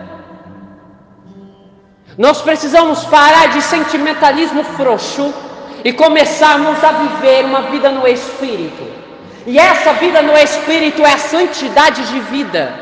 Nós 2.23 2.41
precisamos 2.41 3.05
parar 3.05 3.47
de 3.53 3.61
sentimentalismo 3.61 4.61
frouxo 4.77 5.33
e 5.85 5.93
começarmos 5.93 6.83
a 6.83 6.91
viver 7.03 7.45
uma 7.45 7.61
vida 7.73 7.89
no 7.91 8.05
Espírito. 8.05 8.83
E 9.47 9.57
essa 9.57 9.93
vida 9.93 10.21
no 10.21 10.35
Espírito 10.37 11.01
é 11.01 11.13
a 11.13 11.17
santidade 11.17 12.01
de 12.11 12.19
vida. 12.19 12.73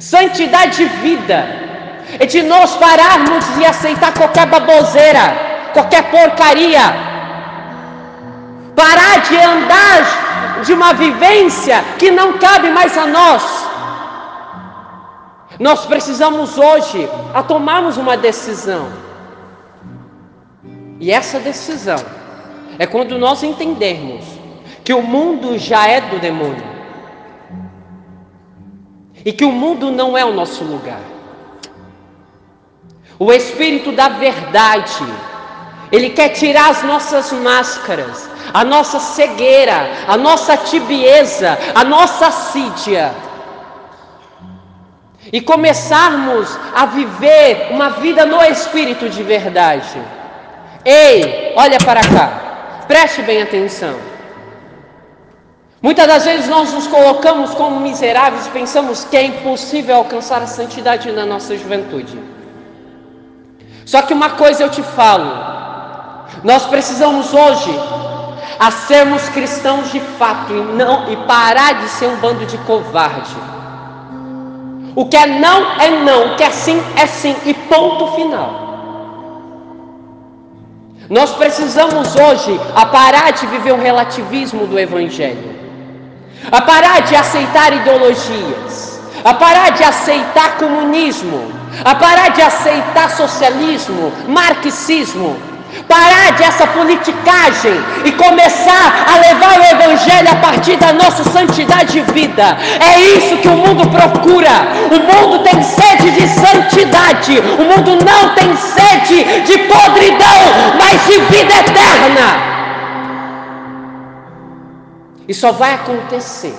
Santidade 0.00 0.78
de 0.78 0.86
vida 1.06 1.38
é 2.18 2.26
de 2.26 2.42
nós 2.42 2.74
pararmos 2.74 3.44
e 3.58 3.64
aceitar 3.64 4.12
qualquer 4.14 4.46
baboseira, 4.46 5.24
qualquer 5.72 6.02
porcaria. 6.10 6.86
Parar 8.74 9.18
de 9.28 9.36
andar 9.36 10.62
de 10.64 10.72
uma 10.72 10.92
vivência 10.94 11.76
que 12.00 12.10
não 12.10 12.32
cabe 12.38 12.70
mais 12.70 12.98
a 12.98 13.06
nós. 13.06 13.61
Nós 15.62 15.86
precisamos 15.86 16.58
hoje 16.58 17.08
a 17.32 17.40
tomarmos 17.40 17.96
uma 17.96 18.16
decisão. 18.16 18.88
E 20.98 21.12
essa 21.12 21.38
decisão 21.38 22.00
é 22.80 22.84
quando 22.84 23.16
nós 23.16 23.44
entendermos 23.44 24.24
que 24.82 24.92
o 24.92 25.00
mundo 25.00 25.56
já 25.56 25.86
é 25.86 26.00
do 26.00 26.18
demônio. 26.18 26.64
E 29.24 29.32
que 29.32 29.44
o 29.44 29.52
mundo 29.52 29.92
não 29.92 30.18
é 30.18 30.24
o 30.24 30.34
nosso 30.34 30.64
lugar. 30.64 31.04
O 33.16 33.32
Espírito 33.32 33.92
da 33.92 34.08
Verdade, 34.08 35.06
Ele 35.92 36.10
quer 36.10 36.30
tirar 36.30 36.70
as 36.70 36.82
nossas 36.82 37.30
máscaras, 37.30 38.28
a 38.52 38.64
nossa 38.64 38.98
cegueira, 38.98 39.92
a 40.08 40.16
nossa 40.16 40.56
tibieza, 40.56 41.56
a 41.72 41.84
nossa 41.84 42.26
assídia 42.26 43.14
e 45.32 45.40
começarmos 45.40 46.58
a 46.74 46.84
viver 46.84 47.68
uma 47.70 47.88
vida 47.90 48.26
no 48.26 48.42
Espírito 48.44 49.08
de 49.08 49.22
verdade. 49.22 50.00
Ei, 50.84 51.54
olha 51.56 51.78
para 51.78 52.02
cá, 52.02 52.84
preste 52.86 53.22
bem 53.22 53.40
atenção. 53.40 53.94
Muitas 55.80 56.06
das 56.06 56.24
vezes 56.24 56.48
nós 56.48 56.72
nos 56.72 56.86
colocamos 56.86 57.54
como 57.54 57.80
miseráveis 57.80 58.46
e 58.46 58.50
pensamos 58.50 59.04
que 59.04 59.16
é 59.16 59.24
impossível 59.24 59.96
alcançar 59.96 60.42
a 60.42 60.46
santidade 60.46 61.10
na 61.10 61.24
nossa 61.24 61.56
juventude. 61.56 62.20
Só 63.84 64.02
que 64.02 64.12
uma 64.12 64.30
coisa 64.30 64.62
eu 64.62 64.70
te 64.70 64.82
falo: 64.82 65.24
nós 66.44 66.66
precisamos 66.66 67.32
hoje 67.32 67.74
a 68.60 68.70
sermos 68.70 69.28
cristãos 69.30 69.90
de 69.90 69.98
fato 69.98 70.52
e 70.52 70.60
não 70.60 71.10
e 71.10 71.16
parar 71.26 71.80
de 71.80 71.88
ser 71.88 72.06
um 72.06 72.16
bando 72.16 72.46
de 72.46 72.58
covarde. 72.58 73.34
O 74.94 75.06
que 75.06 75.16
é 75.16 75.26
não 75.26 75.80
é 75.80 75.90
não, 75.90 76.32
o 76.32 76.36
que 76.36 76.42
é 76.42 76.50
sim 76.50 76.82
é 76.96 77.06
sim 77.06 77.34
e 77.46 77.54
ponto 77.54 78.08
final. 78.08 78.62
Nós 81.08 81.32
precisamos 81.32 82.14
hoje 82.14 82.58
a 82.74 82.86
parar 82.86 83.32
de 83.32 83.46
viver 83.46 83.72
o 83.72 83.80
relativismo 83.80 84.66
do 84.66 84.78
evangelho. 84.78 85.62
A 86.50 86.60
parar 86.60 87.02
de 87.02 87.14
aceitar 87.14 87.72
ideologias, 87.72 89.00
a 89.24 89.34
parar 89.34 89.70
de 89.70 89.84
aceitar 89.84 90.56
comunismo, 90.56 91.52
a 91.84 91.94
parar 91.94 92.30
de 92.30 92.42
aceitar 92.42 93.10
socialismo, 93.10 94.12
marxismo, 94.28 95.36
Parar 95.88 96.32
dessa 96.32 96.66
politicagem 96.68 97.72
e 98.04 98.12
começar 98.12 99.06
a 99.12 99.18
levar 99.18 99.58
o 99.58 99.64
Evangelho 99.64 100.28
a 100.30 100.36
partir 100.36 100.76
da 100.76 100.92
nossa 100.92 101.24
santidade 101.24 101.92
de 101.92 102.12
vida. 102.12 102.56
É 102.80 103.00
isso 103.00 103.36
que 103.38 103.48
o 103.48 103.56
mundo 103.56 103.88
procura. 103.88 104.50
O 104.90 104.98
mundo 105.12 105.42
tem 105.42 105.62
sede 105.62 106.10
de 106.12 106.26
santidade. 106.28 107.38
O 107.38 107.64
mundo 107.64 108.04
não 108.04 108.34
tem 108.34 108.56
sede 108.56 109.42
de 109.42 109.58
podridão, 109.58 110.40
mas 110.78 111.06
de 111.06 111.18
vida 111.34 111.52
eterna. 111.52 112.52
E 115.28 115.34
só 115.34 115.52
vai 115.52 115.74
acontecer 115.74 116.54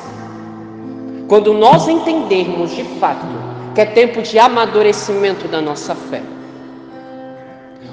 quando 1.27 1.53
nós 1.53 1.87
entendermos 1.87 2.71
de 2.75 2.83
fato 2.99 3.25
que 3.73 3.81
é 3.81 3.85
tempo 3.85 4.21
de 4.21 4.37
amadurecimento 4.37 5.47
da 5.47 5.61
nossa 5.61 5.95
fé. 5.95 6.21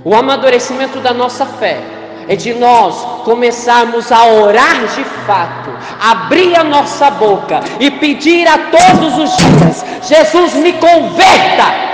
O 0.04 0.14
amadurecimento 0.14 0.98
da 1.00 1.12
nossa 1.12 1.44
fé 1.44 1.78
é 2.26 2.36
de 2.36 2.54
nós 2.54 3.24
começarmos 3.24 4.10
a 4.10 4.24
orar 4.26 4.86
de 4.94 5.04
fato, 5.26 5.70
abrir 6.00 6.56
a 6.58 6.64
nossa 6.64 7.10
boca 7.10 7.60
e 7.78 7.90
pedir 7.90 8.46
a 8.46 8.56
todos 8.70 9.18
os 9.18 9.36
dias: 9.36 9.84
Jesus, 10.02 10.54
me 10.54 10.72
converta. 10.74 11.90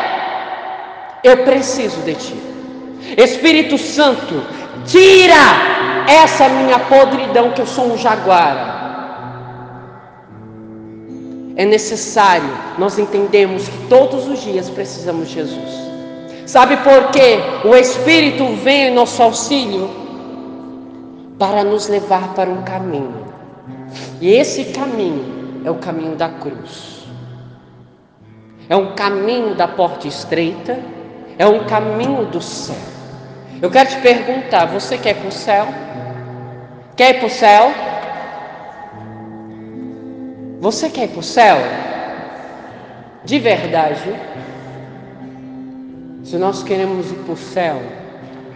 Eu 1.25 1.39
preciso 1.39 2.01
de 2.03 2.15
Ti. 2.15 2.43
Espírito 3.17 3.79
Santo, 3.79 4.47
tira 4.85 5.35
essa 6.07 6.49
minha 6.49 6.79
podridão 6.79 7.51
que 7.51 7.63
eu 7.63 7.67
sou 7.67 7.93
um 7.93 7.99
jaguar. 7.99 8.75
É 11.57 11.65
necessário 11.65 12.51
nós 12.79 12.99
entendemos 12.99 13.67
que 13.67 13.79
todos 13.89 14.29
os 14.29 14.43
dias 14.43 14.69
precisamos 14.69 15.29
de 15.29 15.35
Jesus. 15.35 15.96
Sabe 16.47 16.77
por 16.77 17.11
quê? 17.11 17.39
O 17.65 17.75
Espírito 17.75 18.47
vem 18.63 18.87
em 18.87 18.95
nosso 18.95 19.21
auxílio 19.21 19.91
para 21.37 21.65
nos 21.65 21.89
levar 21.89 22.35
para 22.35 22.49
um 22.49 22.63
caminho. 22.63 23.27
E 24.21 24.31
esse 24.31 24.67
caminho 24.67 25.63
é 25.65 25.71
o 25.71 25.75
caminho 25.75 26.15
da 26.15 26.29
cruz. 26.29 27.05
É 28.69 28.77
um 28.77 28.95
caminho 28.95 29.57
da 29.57 29.67
porta 29.67 30.07
estreita, 30.07 30.79
é 31.37 31.47
um 31.47 31.67
caminho 31.67 32.27
do 32.27 32.41
céu. 32.41 32.77
Eu 33.61 33.69
quero 33.69 33.89
te 33.89 33.97
perguntar: 33.97 34.67
você 34.67 34.97
quer 34.97 35.17
ir 35.17 35.21
para 35.21 35.29
o 35.29 35.33
céu? 35.33 35.67
Quer 36.97 37.17
ir 37.17 37.19
para 37.19 37.27
o 37.27 37.31
céu? 37.31 37.73
Você 40.61 40.89
quer 40.91 41.05
ir 41.05 41.09
para 41.09 41.21
o 41.21 41.25
céu? 41.25 41.57
De 43.25 43.39
verdade? 43.41 44.15
Se 46.27 46.37
nós 46.39 46.65
queremos 46.65 47.13
ir 47.13 47.19
para 47.19 47.35
o 47.35 47.37
céu, 47.37 47.81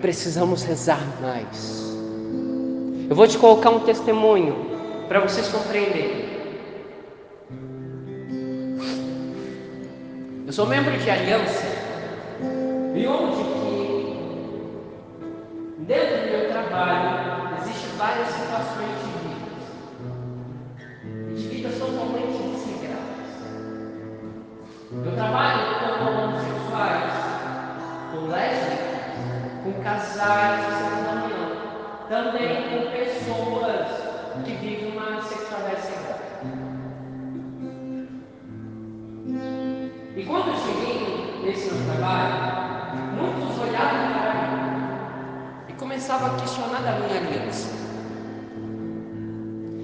precisamos 0.01 0.65
rezar 0.65 1.07
mais. 1.23 1.95
Eu 3.09 3.15
vou 3.15 3.29
te 3.29 3.39
colocar 3.39 3.71
um 3.71 3.79
testemunho 3.79 4.57
para 5.07 5.21
vocês 5.21 5.47
compreenderem. 5.47 6.29
Eu 10.49 10.53
sou 10.53 10.67
membro 10.67 10.99
de 10.99 11.09
aliança 11.09 11.65
e 12.97 13.07
onde 13.07 13.37
que 13.37 14.19
dentro 15.87 16.25
do 16.25 16.31
meu 16.33 16.51
trabalho 16.51 17.57
existem 17.61 17.91
várias 17.97 18.27
situações 18.31 18.99
de 18.99 19.11
vida, 19.29 19.47
de 21.37 21.43
vidas 21.47 21.79
totalmente 21.79 22.37
desregradas. 22.51 23.31
Eu 25.07 25.13
trabalho 25.15 25.79
com 26.01 26.20
com 29.65 29.83
casais 29.83 30.67
de 30.67 30.73
segunda 30.73 31.11
união, 31.25 31.51
também 32.09 32.63
com 32.71 32.91
pessoas 32.93 33.87
que 34.45 34.53
vivem 34.53 34.93
uma 34.93 35.21
sexualidade 35.21 35.81
sagrada. 35.81 36.21
E 40.17 40.25
quando 40.25 40.49
eu 40.49 40.57
cheguei 40.57 41.43
nesse 41.45 41.75
meu 41.75 41.85
trabalho, 41.87 42.35
muitos 43.17 43.59
olhavam 43.59 44.13
para 44.13 44.35
mim 44.35 44.85
e 45.69 45.73
começavam 45.73 46.35
a 46.35 46.39
questionar 46.39 46.83
da 46.83 46.93
minha 47.01 47.21
aliança. 47.21 47.69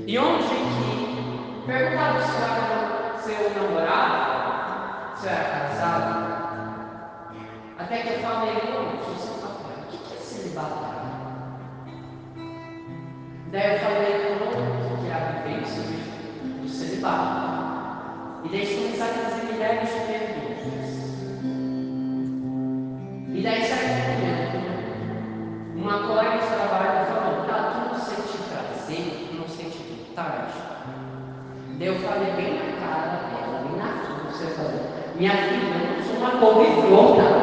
E 0.06 0.18
onde 0.18 0.46
que 0.46 1.62
perguntavam 1.66 2.22
se 2.22 2.30
eu 2.30 2.44
era 2.44 3.18
seu 3.18 3.62
namorado, 3.62 5.16
se 5.16 5.26
eu 5.26 5.32
era 5.32 5.68
casado, 5.68 6.25
até 7.86 7.98
que 7.98 8.14
eu 8.14 8.18
falei, 8.18 8.52
não, 8.52 8.98
Jesus 9.00 9.36
está 9.36 9.46
falando, 9.46 9.84
o 9.84 9.96
que 9.96 10.12
é 10.12 10.18
celibatário? 10.18 11.06
Daí 13.52 13.74
eu 13.74 13.78
falei, 13.78 14.12
não, 14.26 15.04
que 15.04 15.08
a 15.12 15.18
vivência 15.30 15.82
do 16.62 16.68
celibato. 16.68 18.44
E 18.44 18.48
daí 18.48 18.66
começaram 18.74 19.12
a 19.12 19.30
fazer 19.30 19.52
milhares 19.52 19.88
de 19.88 20.00
perguntas. 20.00 20.88
E 23.28 23.40
daí 23.44 23.62
saiu 23.64 24.02
um 25.76 25.80
Uma 25.80 26.08
colega 26.08 26.38
de 26.38 26.46
trabalho 26.48 27.06
falou, 27.06 27.46
tá, 27.46 27.70
tu 27.70 27.78
não 27.94 28.00
sente 28.00 28.36
prazer, 28.48 29.28
tu 29.30 29.36
não 29.36 29.46
sente 29.46 29.78
vontade. 29.78 30.54
Daí 31.78 31.86
eu 31.86 31.94
falei 32.00 32.32
bem 32.32 32.54
na 32.54 32.66
cara 32.84 33.30
dela, 33.30 33.62
bem 33.62 33.78
na 33.78 33.90
frente, 34.02 34.36
você 34.36 34.46
falou, 34.56 34.96
minha 35.14 35.30
filha, 35.30 35.76
eu 35.76 35.96
não 35.96 36.02
sou 36.04 36.16
uma 36.16 36.30
couve-flor, 36.32 37.35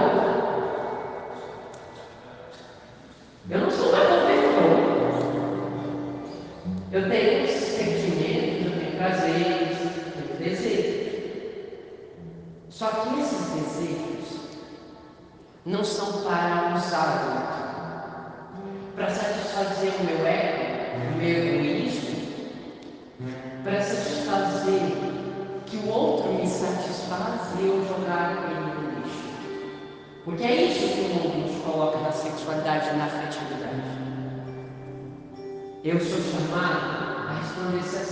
Eu 35.86 36.00
sou 36.00 36.22
chamado 36.22 37.28
a 37.28 37.40
resplandecer 37.42 38.08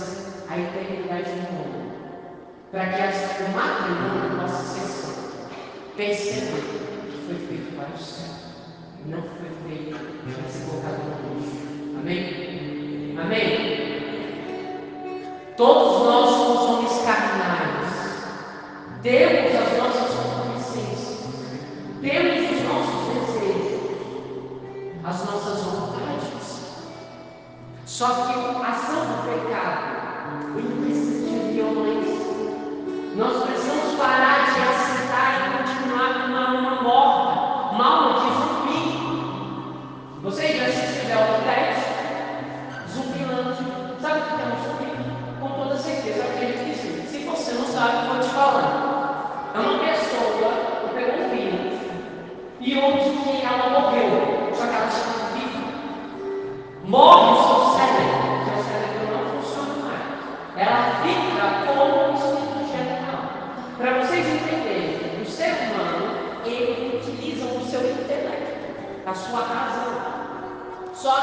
a 0.46 0.58
eternidade 0.58 1.30
do 1.30 1.52
mundo, 1.54 1.92
para 2.70 2.84
que 2.84 2.98
o 3.44 3.48
matrimônio 3.56 4.40
possa 4.42 4.62
ser 4.62 4.86
santo. 4.88 5.48
Perceba 5.96 6.58
que 6.58 7.16
foi 7.24 7.36
feito 7.48 7.74
para 7.74 7.88
o 7.94 7.98
céu, 7.98 8.28
não 9.06 9.22
foi 9.22 9.48
feito 9.66 9.98
para 9.98 10.50
ser 10.50 10.66
colocado 10.66 10.98
no 11.22 11.40
lixo. 11.40 11.64
Amém? 11.98 13.16
Amém? 13.18 13.48
Todos 15.56 16.04
nós 16.04 16.28
somos 16.28 16.92
carnais. 17.06 17.90
Temos 19.02 19.54
as 19.54 19.78
nossas 19.78 20.31
Só 28.02 28.08
que 28.08 28.32
a 28.32 28.68
ação 28.68 28.98
do 29.06 29.22
pecado, 29.30 30.58
ele 30.58 30.74
precisa 30.84 31.38
de 31.38 31.52
violência. 31.52 32.26
Nós 33.14 33.51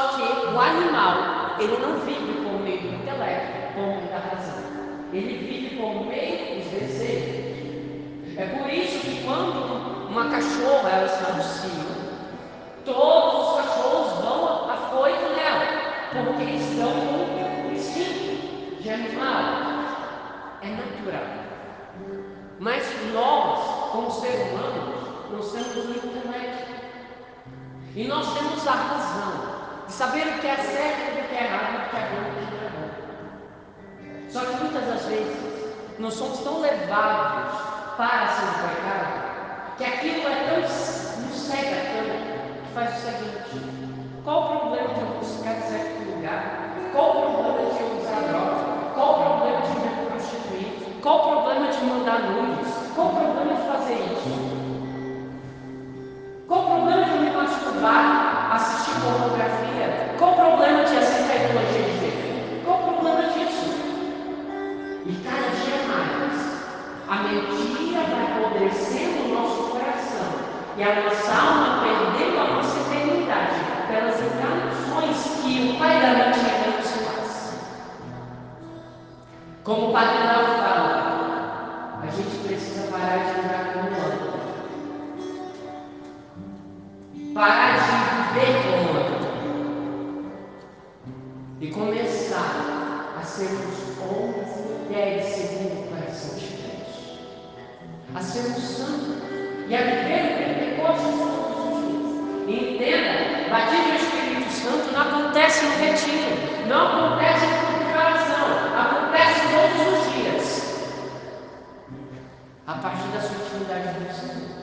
Só 0.00 0.16
que 0.16 0.22
o 0.22 0.58
animal, 0.58 1.56
ele 1.58 1.76
não 1.76 2.00
vive 2.00 2.32
por 2.42 2.58
meio 2.62 2.80
do 2.80 2.94
intelecto 2.94 3.74
como 3.74 4.00
da 4.08 4.16
razão. 4.16 4.64
Ele 5.12 5.46
vive 5.46 5.76
por 5.76 6.06
meio 6.06 6.54
dos 6.54 6.70
desejos. 6.70 8.34
É 8.34 8.46
por 8.46 8.72
isso 8.72 9.00
que 9.00 9.22
quando 9.22 10.08
uma 10.08 10.30
cachorra 10.30 10.88
ela 10.88 11.04
está 11.04 11.32
no 11.34 11.42
cio, 11.42 11.84
todos 12.86 13.46
os 13.46 13.56
cachorros 13.56 14.24
vão 14.24 14.70
afoito 14.70 15.34
nela, 15.36 16.24
porque 16.24 16.50
estão 16.50 16.92
com 16.92 17.68
o 17.68 17.72
instinto 17.72 18.82
de 18.82 18.88
animal. 18.88 19.36
É 20.62 20.68
natural. 20.68 21.26
Mas 22.58 22.86
nós, 23.12 23.92
como 23.92 24.10
seres 24.10 24.50
humanos, 24.50 25.30
nós 25.30 25.52
temos 25.52 25.76
o 25.76 25.90
intelecto. 25.90 26.70
E 27.94 28.08
nós 28.08 28.32
temos 28.32 28.66
a 28.66 28.72
razão 28.72 29.49
de 29.90 29.96
saber 29.96 30.22
o 30.28 30.38
que 30.38 30.46
é 30.46 30.56
certo 30.56 31.18
e 31.18 31.20
o 31.20 31.28
que 31.28 31.34
é 31.34 31.44
errado, 31.46 31.84
o 31.84 31.90
que 31.90 31.96
é 31.96 32.06
bom 32.10 32.22
e 32.22 32.44
o 32.44 32.46
que 32.46 32.64
é 32.64 32.70
bom. 32.70 32.90
Só 34.28 34.40
que 34.40 34.62
muitas 34.62 34.84
das 34.86 35.04
vezes 35.06 35.36
nós 35.98 36.14
somos 36.14 36.38
tão 36.38 36.60
levados 36.60 37.58
para 37.96 38.28
ser 38.28 38.68
pecado 38.68 39.74
que 39.76 39.84
aquilo 39.84 40.28
é 40.28 40.44
tão 40.46 40.60
nos 40.60 41.36
cega 41.36 41.76
tanto 41.90 42.62
que 42.62 42.72
faz 42.72 42.96
o 42.96 43.00
seguinte: 43.00 43.50
qual 44.22 44.44
o 44.44 44.58
problema 44.60 44.94
de 44.94 45.00
eu 45.00 45.06
buscar 45.18 45.56
certo 45.60 46.14
lugar? 46.14 46.70
Qual 46.92 47.10
o 47.10 47.42
problema 47.42 47.74
de 47.74 47.80
eu 47.80 47.98
usar 47.98 48.20
droga? 48.30 48.94
Qual 48.94 49.10
o 49.10 49.38
problema 49.38 49.60
de 49.62 49.72
me 49.74 50.06
prostituir? 50.06 51.00
Qual 51.02 51.18
o 51.18 51.42
problema 51.42 51.66
de 51.66 51.84
mandar 51.84 52.20
nudes? 52.30 52.72
Qual 52.94 53.08
o 53.08 53.16
problema 53.16 53.54
de 53.54 53.66
fazer 53.66 53.98
isso? 54.12 54.60
Qual 56.46 56.60
o 56.60 56.66
problema 56.66 57.04
de 57.04 57.18
me 57.18 57.30
masturbar, 57.30 58.29
assistir 58.60 59.00
pornografia? 59.00 60.14
Qual 60.18 60.32
o 60.32 60.36
problema 60.36 60.84
de 60.84 60.96
aceitar 60.96 61.32
a 61.32 61.44
ideologia 61.44 61.82
de 61.82 61.98
gênero? 61.98 62.64
Qual 62.64 62.78
o 62.78 62.82
problema 62.82 63.22
disso? 63.32 63.68
E 65.06 65.12
cada 65.24 65.48
dia 65.56 65.80
mais, 65.88 66.36
a 67.08 67.16
mentira 67.22 68.02
vai 68.02 68.24
apodrecendo 68.30 69.24
o 69.24 69.34
nosso 69.34 69.62
coração 69.70 70.30
e 70.76 70.82
a 70.82 71.02
nossa 71.02 71.32
alma 71.32 71.82
perdendo 71.82 72.38
a 72.38 72.44
nossa 72.54 72.80
eternidade 72.80 73.60
pelas 73.88 74.20
encarnações 74.20 75.42
que 75.42 75.70
o 75.70 75.78
Pai 75.78 76.00
da 76.00 76.08
mentira 76.08 76.76
nos 76.76 76.90
faz. 76.90 77.30
Como 79.64 79.88
o 79.88 79.92
Padre 79.92 80.26
Lau 80.26 80.44
fala, 80.58 82.00
a 82.02 82.06
gente 82.06 82.46
precisa 82.46 82.90
parar 82.90 83.18
de 83.18 83.40
andar 83.40 83.72
como 83.72 83.88
anda. 83.88 84.30
Parar 87.34 87.72
de 87.78 88.40
viver 88.40 88.62
como 88.62 88.98
anda. 88.98 89.30
E 91.70 91.72
começar 91.72 93.14
a 93.16 93.22
sermos 93.22 93.96
homens 94.00 94.48
mulheres 94.88 95.24
segundo 95.24 95.78
o 95.78 95.88
coração 95.88 96.36
de 96.36 96.48
Deus, 96.48 97.20
a 98.12 98.20
ser 98.20 98.40
um 98.40 98.56
santo 98.56 99.22
e 99.68 99.76
a 99.76 99.82
viver 99.82 100.24
o 100.24 100.36
Pentecostes 100.36 101.14
todos 101.14 101.62
os 101.70 101.78
dias. 101.86 102.48
E 102.48 102.74
entenda, 102.74 103.14
batismo 103.50 103.86
do 103.86 103.94
Espírito 104.02 104.50
Santo 104.50 104.90
não 104.92 105.00
acontece 105.00 105.64
no 105.64 105.70
retiro, 105.76 106.34
não 106.66 106.82
acontece 106.88 107.46
no 107.46 107.54
de 107.78 107.92
acontece 108.76 109.40
todos 109.54 109.78
os 109.94 110.02
dias. 110.12 110.46
A 112.66 112.74
partir 112.74 113.08
da 113.12 113.20
sua 113.20 113.36
intimidade 113.44 113.94
com 113.94 114.02
o 114.10 114.12
Senhor. 114.12 114.60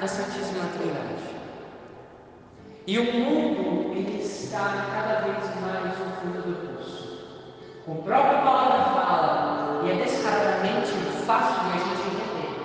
Da 0.00 0.08
Santíssima 0.08 0.64
Trindade. 0.72 1.36
E 2.86 2.98
o 2.98 3.12
mundo 3.12 3.92
ele 3.94 4.22
está 4.22 4.86
cada 4.94 5.20
vez 5.20 5.44
mais 5.60 5.98
no 5.98 6.06
fundo 6.16 6.42
do 6.42 6.78
poço. 6.78 7.18
O 7.86 7.96
próprio 7.96 8.38
palavra 8.38 8.84
fala, 8.94 9.82
e 9.84 9.90
é 9.90 10.04
descaradamente 10.04 10.90
fácil 11.26 11.64
de 11.64 11.70
a 11.70 11.84
gente 11.84 12.14
entender. 12.14 12.56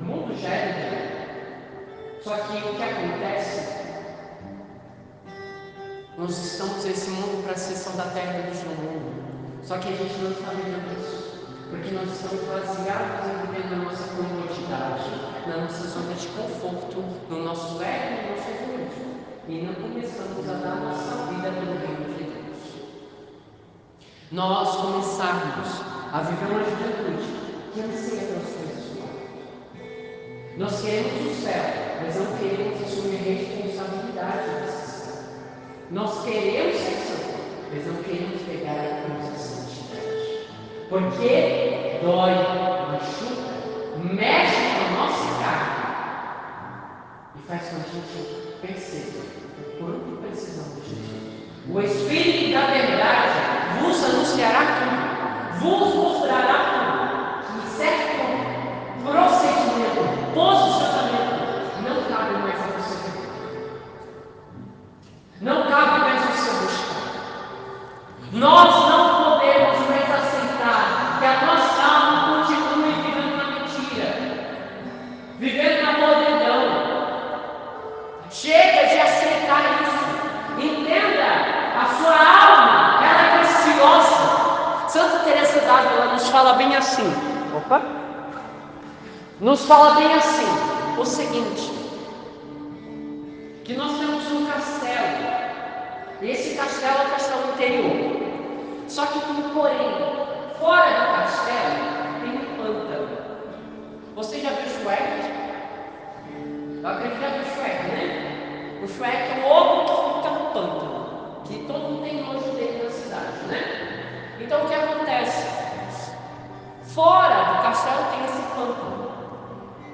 O 0.00 0.04
mundo 0.04 0.36
já 0.36 0.48
é 0.48 0.72
do 2.18 2.24
Só 2.24 2.36
que 2.36 2.56
o 2.68 2.74
que 2.74 2.82
acontece? 2.82 3.78
Nós 6.16 6.36
estamos 6.36 6.84
nesse 6.84 7.10
mundo 7.10 7.44
para 7.44 7.56
ser 7.56 7.76
são 7.76 7.96
da 7.96 8.06
terra 8.06 8.32
no 8.66 8.74
mundo. 8.74 9.62
Só 9.62 9.78
que 9.78 9.86
a 9.86 9.96
gente 9.96 10.18
não 10.18 10.32
está 10.32 10.50
vendo 10.50 11.00
isso. 11.00 11.27
Porque 11.70 11.90
nós 11.90 12.10
estamos 12.10 12.44
baseados 12.46 13.26
em 13.26 13.46
viver 13.46 13.70
na 13.70 13.84
nossa 13.84 14.04
comodidade, 14.14 15.10
na 15.46 15.56
nossa 15.62 15.86
zona 15.86 16.14
de 16.14 16.28
conforto, 16.28 17.04
no 17.28 17.44
nosso 17.44 17.82
ego 17.82 18.22
no 18.22 18.36
nosso 18.36 18.48
egoísmo 18.50 19.08
e 19.48 19.62
não 19.62 19.74
começamos 19.74 20.46
a 20.48 20.52
dar 20.52 20.76
nossa 20.76 21.32
vida 21.32 21.50
pelo 21.50 21.78
reino 21.78 22.14
de 22.16 22.24
Deus. 22.24 22.58
Nós 24.30 24.76
começarmos 24.76 25.68
a 26.12 26.20
viver 26.20 26.52
uma 26.52 26.64
juventude 26.64 27.28
que 27.72 27.80
anseia 27.80 28.26
coisas 28.28 28.84
do 28.92 29.00
alto. 29.00 29.38
Nós 30.58 30.82
queremos 30.82 31.32
o 31.32 31.42
céu, 31.42 31.64
mas 32.02 32.16
não 32.16 32.36
queremos 32.36 32.82
assumir 32.82 33.16
responsabilidade 33.16 34.50
desse 34.60 34.90
céu. 34.90 35.22
Nós 35.90 36.24
queremos 36.24 36.76
ser 36.76 36.96
santos, 37.06 37.38
mas 37.72 37.86
não 37.86 38.02
queremos 38.02 38.42
pegar 38.42 38.72
a 38.72 39.02
santidade. 39.02 39.37
Porque 40.88 42.00
dói, 42.02 42.32
machuca, 42.92 43.52
mexe 44.02 44.56
com 44.72 44.86
a 44.86 44.98
nossa 44.98 45.26
carne 45.42 45.78
e 47.36 47.46
faz 47.46 47.62
com 47.68 47.80
que 47.80 47.90
a 47.90 47.92
gente 47.92 48.20
perceba 48.62 49.20
o 49.58 49.62
quanto 49.78 50.22
precisamos 50.22 50.82
de 50.82 50.88
Jesus. 50.88 51.18
O 51.68 51.80
Espírito 51.80 52.54
da 52.54 52.66
verdade 52.68 53.38
vos 53.82 54.02
anunciará 54.02 54.62
tudo, 54.80 55.60
vos 55.60 55.94
mostrará 55.94 56.56
tudo, 56.72 57.58
e 57.58 57.68
certo 57.76 58.18
procedimento, 59.04 60.02
posicionamento, 60.32 61.34
não 61.84 61.98
cabe 62.04 62.32
mais 62.38 62.60
a 62.60 62.66
você. 62.78 62.98
Não 65.42 65.68
cabe 65.68 66.00
mais 66.00 66.20
você 66.24 66.50
buscar. 66.50 66.98
Nós 68.32 68.88
não 68.88 68.97
Nos 89.40 89.66
fala 89.66 89.96
bem 89.96 90.14
assim 90.14 90.46
o 90.98 91.04
seguinte: 91.04 91.70
que 93.62 93.74
nós 93.74 93.98
temos 93.98 94.32
um 94.32 94.46
castelo. 94.46 95.36
E 96.22 96.30
esse 96.30 96.56
castelo 96.56 97.02
é 97.02 97.06
o 97.06 97.10
castelo 97.10 97.52
interior. 97.52 98.28
Só 98.88 99.04
que 99.04 99.20
tem 99.20 99.30
um 99.32 99.50
porém. 99.50 99.76
Fora 100.58 100.90
do 100.90 101.16
castelo 101.18 102.20
tem 102.22 102.30
um 102.30 102.56
pântano. 102.56 103.18
Você 104.16 104.40
já 104.40 104.50
viu 104.50 104.70
Shrek? 104.70 105.38
Eu 106.82 106.88
acredito 106.88 107.16
que 107.16 107.20
já 107.20 107.28
viu 107.28 107.44
Shrek, 107.44 107.82
né? 107.82 108.80
O 108.82 108.88
Shrek 108.88 109.40
é 109.40 109.44
o 109.44 109.50
ogro 109.50 109.84
que 109.84 110.16
fica 110.16 110.30
no 110.30 110.50
pântano. 110.52 111.42
Que 111.44 111.64
todo 111.66 111.80
mundo 111.80 112.02
tem 112.02 112.24
nojo 112.24 112.50
dele 112.52 112.82
na 112.82 112.90
cidade, 112.90 113.46
né? 113.46 114.36
Então 114.40 114.64
o 114.64 114.68
que 114.68 114.74
acontece? 114.74 115.57
Fora 116.94 117.44
do 117.44 117.62
castelo 117.62 118.10
tem 118.10 118.24
esse 118.24 118.42
pântano. 118.54 119.10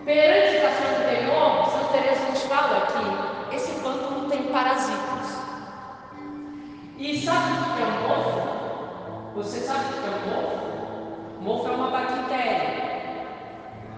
Perante 0.05 0.59
o 0.59 0.63
castelo 0.63 1.03
interior, 1.03 1.67
Santa 1.67 1.93
Teresa 1.93 2.31
nos 2.31 2.43
fala 2.45 2.87
que 2.87 3.57
esse 3.57 3.81
pântano 3.81 4.29
tem 4.31 4.45
parasitas. 4.45 5.43
E 6.97 7.21
sabe 7.21 7.53
o 7.53 7.75
que 7.75 7.83
é 7.83 7.87
um 7.87 8.09
mofo? 8.09 9.35
Você 9.35 9.61
sabe 9.61 9.87
o 9.87 9.89
que 9.89 10.07
é 10.07 10.11
um 10.11 10.21
mofo? 10.31 11.43
Mofo 11.43 11.69
é 11.69 11.73
uma 11.73 11.91
bactéria. 11.91 12.85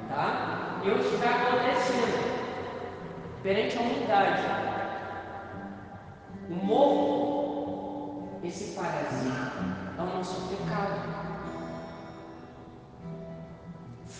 Tá? 0.08 0.80
E 0.82 0.90
onde 0.90 1.06
está 1.06 1.30
acontecendo? 1.30 2.16
Perante 3.42 3.76
a 3.76 3.80
umidade. 3.82 4.42
O 6.48 6.54
mofo, 6.64 8.38
esse 8.42 8.74
parasita, 8.74 9.52
é 9.98 10.00
o 10.00 10.16
nosso 10.16 10.48
pecado 10.48 11.35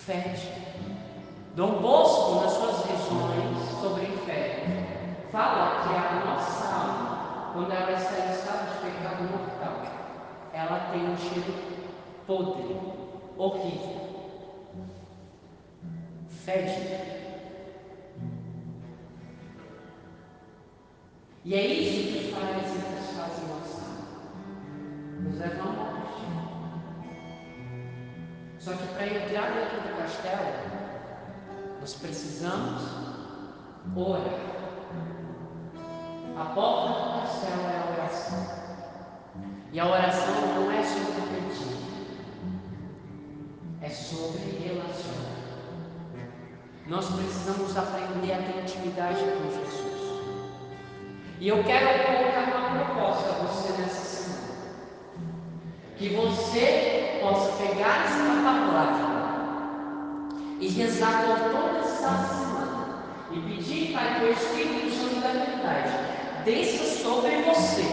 fede. 0.07 0.53
Dom 1.55 1.81
Bosco, 1.81 2.41
nas 2.41 2.53
suas 2.53 2.85
visões 2.85 3.81
sobre 3.81 4.05
o 4.05 4.13
inferno, 4.13 4.87
fala 5.31 5.81
que 5.81 5.93
a 5.93 6.25
nossa 6.25 6.65
alma, 6.65 7.51
quando 7.53 7.71
ela 7.73 7.91
está 7.91 8.25
em 8.25 8.31
estado 8.31 8.71
de 8.71 8.85
pecado 8.85 9.23
mortal, 9.23 9.81
ela 10.53 10.79
tem 10.91 11.09
um 11.09 11.17
cheiro 11.17 11.53
podre, 12.25 12.79
horrível. 13.37 14.07
Fede. 16.29 17.17
E 21.43 21.53
é 21.53 21.65
isso 21.65 22.13
que 22.13 22.31
faz 22.33 22.75
e 22.75 23.13
faz 23.13 23.49
nossa 23.49 23.81
alma. 23.81 24.07
Nos 25.21 25.37
leva 25.37 25.63
à 25.63 25.65
morte. 25.65 26.46
Só 28.67 28.73
que 28.73 28.87
para 28.95 29.07
entrar 29.07 29.53
dentro 29.53 29.79
do 29.79 29.97
castelo, 29.97 30.51
nós 31.79 31.93
precisamos 31.93 32.81
orar. 33.95 34.41
A 36.37 36.45
porta 36.53 36.89
do 36.89 37.21
castelo 37.21 37.61
é 37.61 37.77
a 37.77 37.93
oração. 37.93 38.45
E 39.71 39.79
a 39.79 39.85
oração 39.85 40.35
não 40.53 40.69
é 40.69 40.83
sobre 40.83 41.21
pedir, 41.29 41.77
é 43.81 43.89
sobre 43.89 44.59
relacionar. 44.59 45.37
Nós 46.87 47.05
precisamos 47.09 47.77
aprender 47.77 48.33
a 48.33 48.37
ter 48.37 48.63
intimidade 48.63 49.19
com 49.19 49.49
Jesus. 49.49 50.23
E 51.39 51.47
eu 51.47 51.63
quero 51.63 52.05
colocar 52.05 52.57
uma 52.57 52.83
proposta 52.83 53.29
a 53.29 53.45
você 53.45 53.81
nessa 53.81 54.03
semana. 54.03 54.57
Que 55.95 56.09
você 56.09 57.06
possa 57.27 57.51
pegar 57.57 58.05
esta 58.05 58.41
palavra 58.41 59.17
e 60.59 60.69
rezar 60.69 61.25
por 61.25 61.39
toda 61.51 61.79
essa 61.79 62.09
semana 62.09 63.03
e 63.31 63.39
pedir 63.41 63.93
para 63.93 64.15
que 64.15 64.25
o 64.25 64.31
Espírito 64.31 64.95
Santo 64.95 65.19
da 65.19 65.27
verdade 65.27 65.91
desça 66.45 67.03
sobre 67.03 67.41
você 67.41 67.83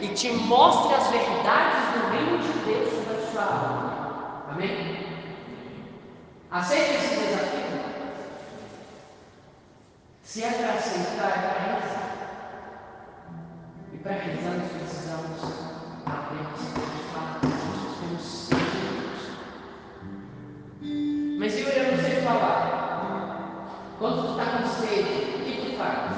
e 0.00 0.08
te 0.08 0.30
mostre 0.32 0.94
as 0.94 1.08
verdades 1.08 1.92
do 1.92 2.10
reino 2.12 2.38
de 2.38 2.52
Deus 2.64 2.90
sobre 2.94 3.16
a 3.16 3.30
sua 3.32 3.42
alma. 3.42 4.44
Amém? 4.50 5.06
Aceite 6.50 6.94
esse 6.94 7.16
desafio? 7.16 7.64
Se 10.22 10.44
é 10.44 10.50
para 10.50 10.72
aceitar, 10.74 11.28
é 11.28 11.40
para 11.42 11.58
rezar. 11.74 12.14
E 13.92 13.96
para 13.98 14.12
rezar 14.12 14.50
nós 14.56 14.70
precisamos 14.70 15.63
Quando 24.04 24.22
tu 24.22 24.30
está 24.32 24.58
com 24.58 24.66
sede, 24.68 25.34
o 25.34 25.44
que 25.46 25.52
tu 25.64 25.78
faz? 25.78 26.12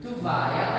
Tu 0.00 0.22
vai 0.22 0.69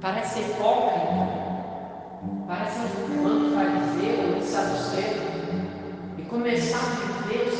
Parece 0.00 0.40
hipócrita. 0.40 1.28
Parece 2.48 2.78
um 2.80 3.22
manto 3.22 3.54
fariseu, 3.54 4.34
um 4.34 4.42
saduceu. 4.42 5.12
E 6.16 6.22
começar 6.22 6.78
a 6.78 7.28
viver 7.28 7.48
o 7.48 7.56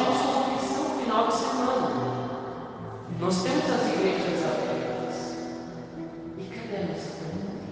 Temos 0.00 0.22
confissão 0.22 0.98
final 0.98 1.26
de 1.26 1.34
semana. 1.34 1.90
Nós 3.18 3.42
temos 3.42 3.70
as 3.70 3.86
igrejas 3.92 4.42
abertas. 4.44 5.36
E 6.38 6.44
cadê 6.44 6.76
a 6.76 6.86
nossa 6.86 7.10
comunidade? 7.20 7.68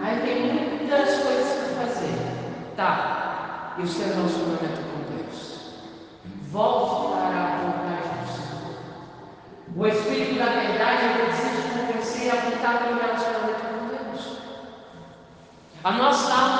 Aí 0.00 0.14
tem 0.20 0.36
muitas 0.54 1.18
coisas 1.18 1.50
para 1.52 1.86
fazer. 1.86 2.16
Tá. 2.76 3.74
E 3.76 3.82
o 3.82 3.88
seu 3.88 4.06
relacionamento 4.06 4.82
com 4.82 5.16
Deus? 5.16 5.38
Volte 6.52 6.94
para 7.10 7.38
a 7.42 7.56
vontade 7.58 8.08
do 8.20 8.26
Senhor. 8.32 8.76
O 9.74 9.86
Espírito 9.88 10.38
da 10.38 10.46
Verdade 10.46 11.06
ele 11.06 11.26
deseja 11.26 11.62
convencer 11.74 12.30
a 12.30 12.36
voltar 12.36 12.78
para 12.78 12.92
o 12.92 12.98
relacionamento 13.00 13.62
com 13.66 13.80
Deus. 13.88 14.22
A 15.82 15.90
nossa 15.90 16.32
alma, 16.32 16.55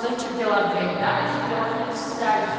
constante 0.00 0.24
pela 0.34 0.68
verdade 0.68 1.28
e 1.28 1.48
pela 1.48 1.84
felicidade. 1.84 2.52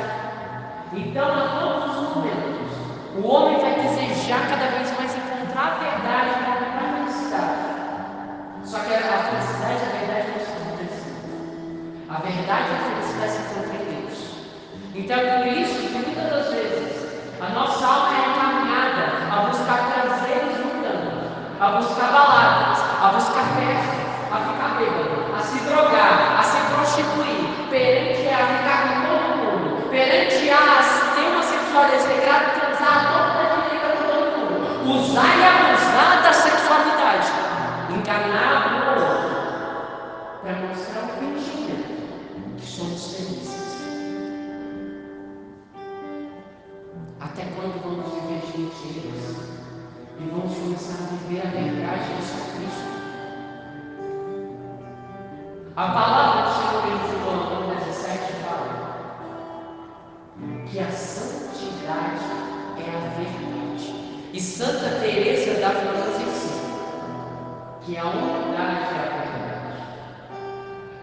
Então, 0.93 1.27
a 1.27 1.59
todos 1.59 1.97
os 1.97 2.15
momentos, 2.15 2.71
o 3.17 3.27
homem 3.27 3.59
vai 3.59 3.73
desejar 3.75 4.47
cada 4.47 4.67
vez 4.67 4.95
mais 4.97 5.15
encontrar 5.15 5.65
a 5.65 5.79
verdade 5.79 6.29
para 6.43 6.87
a 6.87 6.93
felicidade. 6.97 7.61
Só 8.63 8.79
que 8.79 8.93
a 8.93 9.23
felicidade 9.23 9.73
e 9.73 9.85
a 9.85 9.99
verdade 9.99 10.27
não 10.29 10.45
se 10.45 10.51
encontram 10.51 10.85
A 12.09 12.21
verdade 12.21 12.67
e 12.69 12.75
a 12.75 12.89
felicidade 12.89 13.31
se 13.31 13.41
encontram 13.41 13.75
em 13.75 14.05
Deus. 14.05 14.19
Então, 14.93 15.17
é 15.17 15.37
por 15.37 15.47
isso 15.47 15.81
que 15.81 15.93
muitas 15.93 16.29
das 16.29 16.53
vezes 16.53 16.91
a 17.41 17.49
nossa 17.49 17.85
alma 17.85 18.09
é 18.13 18.29
encaminhada 18.29 19.03
a 19.31 19.47
buscar 19.47 19.91
prazeres 19.91 20.57
mundanos, 20.59 21.31
a 21.59 21.69
buscar 21.71 22.11
baladas, 22.11 22.79
a 23.01 23.07
buscar 23.15 23.45
festa, 23.55 24.01
a 24.31 24.37
ficar 24.37 24.77
bêbado, 24.77 25.35
a 25.35 25.39
se 25.39 25.59
drogar, 25.65 26.20
prostituir, 26.91 27.69
perante 27.69 28.20
que 68.01 68.07
a 68.07 68.09
unidade 68.09 68.81
é 68.83 68.97
a 68.97 69.21
verdade. 69.21 69.81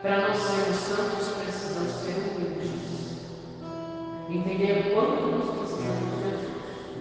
Para 0.03 0.29
nós 0.29 0.37
sermos 0.37 0.77
santos, 0.77 1.29
precisamos 1.29 1.93
ser 1.93 2.35
humildes. 2.35 3.19
Entender 4.29 4.73
o 4.81 4.95
quanto 4.95 5.27
nós 5.27 5.59
precisamos 5.59 5.99
de 6.01 6.17
Jesus, 6.25 6.51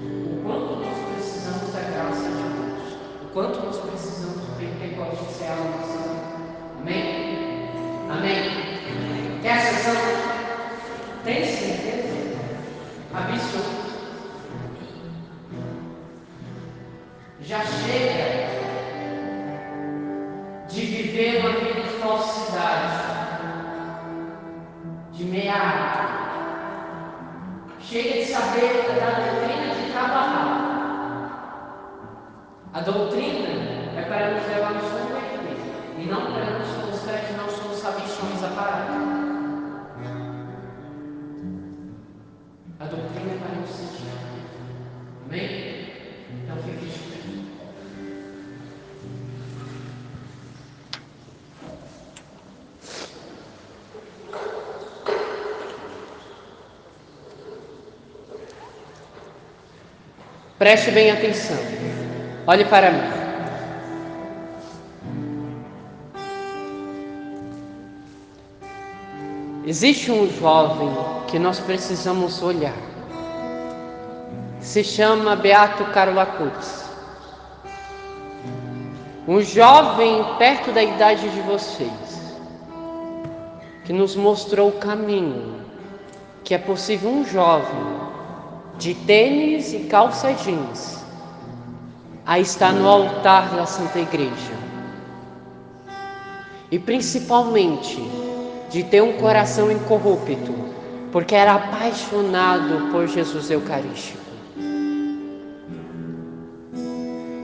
o 0.05 0.43
quanto 0.43 0.75
nós 0.75 0.97
precisamos 1.13 1.73
da 1.73 1.81
graça 1.81 2.29
de 2.29 2.43
Deus, 2.43 2.93
o 3.23 3.33
quanto 3.33 3.59
nós 3.65 3.77
precisamos 3.77 4.41
do 4.41 4.57
Pentecostes 4.57 5.35
ser 5.35 5.47
a 5.47 5.55
nossa 5.55 6.16
Chega 27.89 28.15
de 28.15 28.25
saber 28.25 28.83
da 28.99 29.11
doutrina 29.15 29.73
de 29.73 29.91
trabalhar. 29.93 30.57
A 32.73 32.81
doutrina 32.81 33.47
é 33.95 34.01
para 34.09 34.31
nos 34.31 34.45
levar 34.45 34.73
nos 34.73 34.91
converter 34.91 35.57
e 35.97 36.03
não 36.03 36.33
para 36.33 36.59
nos 36.59 36.67
mostrar 36.85 37.19
que 37.19 37.31
não 37.31 37.47
somos 37.49 37.77
sabichões 37.77 38.43
a 38.43 38.49
parar. 38.49 39.16
Preste 60.57 60.89
bem 60.89 61.11
atenção. 61.11 61.55
Olhe 62.47 62.65
para 62.65 62.89
mim. 62.89 63.17
Existe 69.67 70.11
um 70.11 70.27
jovem 70.27 70.89
que 71.27 71.37
nós 71.37 71.59
precisamos 71.59 72.41
olhar. 72.41 72.73
Se 74.59 74.83
chama 74.83 75.35
Beato 75.35 75.85
Carlo. 75.91 76.19
Um 79.27 79.41
jovem 79.41 80.25
perto 80.39 80.71
da 80.71 80.81
idade 80.81 81.29
de 81.29 81.41
vocês, 81.41 81.91
que 83.85 83.93
nos 83.93 84.15
mostrou 84.15 84.69
o 84.69 84.79
caminho, 84.79 85.61
que 86.43 86.55
é 86.55 86.57
possível 86.57 87.11
um 87.11 87.23
jovem 87.23 88.06
de 88.77 88.93
tênis 88.93 89.73
e 89.73 89.79
calça 89.79 90.33
jeans 90.33 91.03
a 92.25 92.39
estar 92.39 92.73
no 92.73 92.87
altar 92.87 93.49
da 93.55 93.65
Santa 93.65 93.99
Igreja. 93.99 94.53
E 96.69 96.77
principalmente 96.77 98.01
de 98.69 98.83
ter 98.83 99.01
um 99.01 99.13
coração 99.13 99.71
incorrupto, 99.71 100.53
porque 101.11 101.33
era 101.33 101.53
apaixonado 101.53 102.91
por 102.91 103.07
Jesus 103.07 103.49
Eucarístico. 103.49 104.19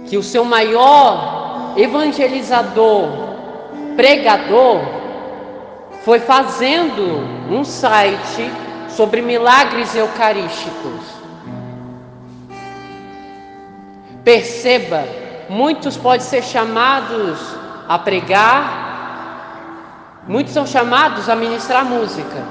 Que 0.08 0.18
o 0.18 0.24
seu 0.24 0.44
maior 0.44 1.74
evangelizador 1.78 3.08
pregador 3.96 4.82
foi 6.04 6.20
fazendo 6.20 7.02
um 7.50 7.64
site 7.64 8.52
sobre 8.90 9.22
milagres 9.22 9.96
eucarísticos. 9.96 11.23
Perceba, 14.24 15.04
muitos 15.50 15.98
podem 15.98 16.22
ser 16.22 16.42
chamados 16.44 17.40
a 17.90 18.00
pregar, 18.00 19.44
muitos 20.26 20.54
são 20.54 20.66
chamados 20.66 21.28
a 21.28 21.36
ministrar 21.36 21.84
música, 21.84 22.42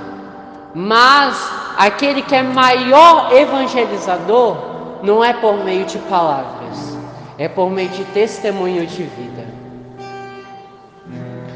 mas 0.75 1.51
aquele 1.79 2.21
que 2.21 2.35
é 2.35 2.43
maior 2.43 3.33
evangelizador 3.33 5.01
não 5.03 5.25
é 5.25 5.33
por 5.33 5.65
meio 5.65 5.87
de 5.87 5.99
palavras, 5.99 6.99
é 7.39 7.49
por 7.49 7.71
meio 7.71 7.89
de 7.89 8.05
testemunho 8.07 8.87
de 8.87 9.05
vida. 9.05 9.47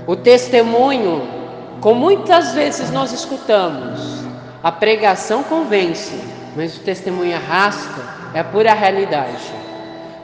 O 0.07 0.17
testemunho, 0.17 1.29
como 1.83 2.01
muitas 2.01 2.55
vezes 2.55 2.91
nós 2.91 3.12
escutamos, 3.12 4.25
a 4.62 4.73
pregação 4.73 5.43
convence, 5.43 6.19
mas 6.57 6.75
o 6.79 6.81
testemunho 6.81 7.37
arrasta, 7.37 8.03
é 8.33 8.41
a 8.41 8.45
pura 8.45 8.73
realidade. 8.73 9.66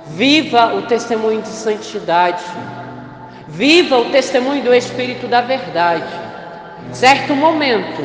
Viva 0.07 0.75
o 0.75 0.83
testemunho 0.83 1.43
de 1.43 1.49
santidade. 1.49 2.45
Viva 3.49 3.99
o 3.99 4.07
testemunho 4.07 4.63
do 4.63 4.75
Espírito 4.75 5.27
da 5.27 5.41
verdade. 5.41 6.05
Certo 6.93 7.35
momento, 7.35 8.03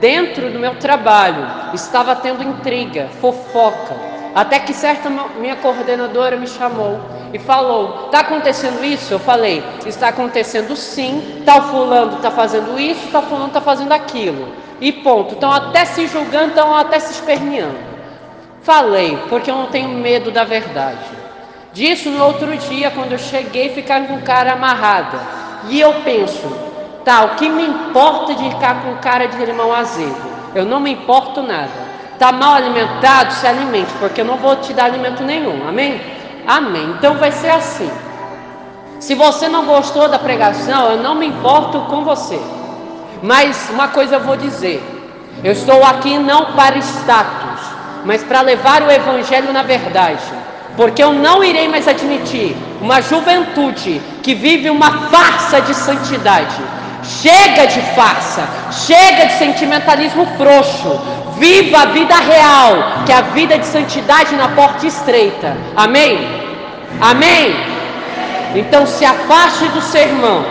dentro 0.00 0.50
do 0.50 0.58
meu 0.58 0.76
trabalho, 0.76 1.46
estava 1.74 2.16
tendo 2.16 2.42
intriga, 2.42 3.08
fofoca, 3.20 3.94
até 4.34 4.58
que 4.58 4.72
certa 4.72 5.08
minha 5.10 5.56
coordenadora 5.56 6.36
me 6.36 6.46
chamou 6.46 7.00
e 7.32 7.38
falou: 7.38 8.06
Está 8.06 8.20
acontecendo 8.20 8.84
isso? 8.84 9.12
Eu 9.12 9.18
falei: 9.18 9.62
Está 9.86 10.08
acontecendo 10.08 10.76
sim. 10.76 11.42
Tal 11.44 11.62
fulano 11.62 12.16
está 12.16 12.30
fazendo 12.30 12.78
isso, 12.78 13.08
tal 13.10 13.22
fulano 13.22 13.48
está 13.48 13.60
fazendo 13.60 13.92
aquilo. 13.92 14.52
E 14.80 14.92
ponto. 14.92 15.34
Estão 15.34 15.52
até 15.52 15.84
se 15.84 16.06
julgando, 16.06 16.48
estão 16.48 16.74
até 16.74 16.98
se 16.98 17.12
esperneando. 17.12 17.88
Falei, 18.62 19.18
porque 19.28 19.50
eu 19.50 19.56
não 19.56 19.66
tenho 19.66 19.88
medo 19.88 20.30
da 20.30 20.44
verdade. 20.44 21.17
Disso 21.78 22.10
no 22.10 22.24
outro 22.24 22.56
dia, 22.56 22.90
quando 22.90 23.12
eu 23.12 23.18
cheguei, 23.20 23.72
ficar 23.72 24.04
com 24.08 24.14
o 24.14 24.22
cara 24.22 24.54
amarrada. 24.54 25.16
E 25.68 25.78
eu 25.78 25.94
penso, 26.02 26.50
tá, 27.04 27.22
o 27.22 27.28
que 27.36 27.48
me 27.48 27.64
importa 27.64 28.34
de 28.34 28.50
ficar 28.50 28.82
com 28.82 28.96
cara 28.96 29.28
de 29.28 29.36
limão 29.44 29.72
azedo? 29.72 30.20
Eu 30.56 30.64
não 30.64 30.80
me 30.80 30.90
importo 30.90 31.40
nada. 31.40 31.70
Tá 32.18 32.32
mal 32.32 32.54
alimentado, 32.54 33.32
se 33.32 33.46
alimente, 33.46 33.92
porque 34.00 34.22
eu 34.22 34.24
não 34.24 34.38
vou 34.38 34.56
te 34.56 34.72
dar 34.72 34.86
alimento 34.86 35.22
nenhum. 35.22 35.68
Amém? 35.68 36.00
Amém. 36.48 36.96
Então 36.98 37.14
vai 37.14 37.30
ser 37.30 37.50
assim. 37.50 37.88
Se 38.98 39.14
você 39.14 39.48
não 39.48 39.64
gostou 39.64 40.08
da 40.08 40.18
pregação, 40.18 40.90
eu 40.90 40.96
não 41.00 41.14
me 41.14 41.28
importo 41.28 41.78
com 41.82 42.02
você. 42.02 42.40
Mas 43.22 43.70
uma 43.70 43.86
coisa 43.86 44.16
eu 44.16 44.20
vou 44.20 44.36
dizer: 44.36 44.82
eu 45.44 45.52
estou 45.52 45.84
aqui 45.84 46.18
não 46.18 46.56
para 46.56 46.76
status, 46.78 47.60
mas 48.04 48.24
para 48.24 48.40
levar 48.40 48.82
o 48.82 48.90
evangelho 48.90 49.52
na 49.52 49.62
verdade 49.62 50.47
porque 50.78 51.02
eu 51.02 51.12
não 51.12 51.42
irei 51.42 51.66
mais 51.66 51.88
admitir 51.88 52.56
uma 52.80 53.02
juventude 53.02 54.00
que 54.22 54.32
vive 54.32 54.70
uma 54.70 55.08
farsa 55.08 55.60
de 55.60 55.74
santidade. 55.74 56.54
Chega 57.02 57.66
de 57.66 57.80
farsa, 57.96 58.48
chega 58.70 59.26
de 59.26 59.32
sentimentalismo 59.32 60.24
frouxo. 60.36 61.00
Viva 61.36 61.80
a 61.80 61.86
vida 61.86 62.14
real, 62.14 63.02
que 63.04 63.10
é 63.10 63.16
a 63.16 63.22
vida 63.22 63.58
de 63.58 63.66
santidade 63.66 64.36
na 64.36 64.50
porta 64.50 64.86
estreita. 64.86 65.56
Amém? 65.74 66.16
Amém? 67.00 67.56
Então 68.54 68.86
se 68.86 69.04
afaste 69.04 69.64
do 69.70 69.82
sermão, 69.82 70.44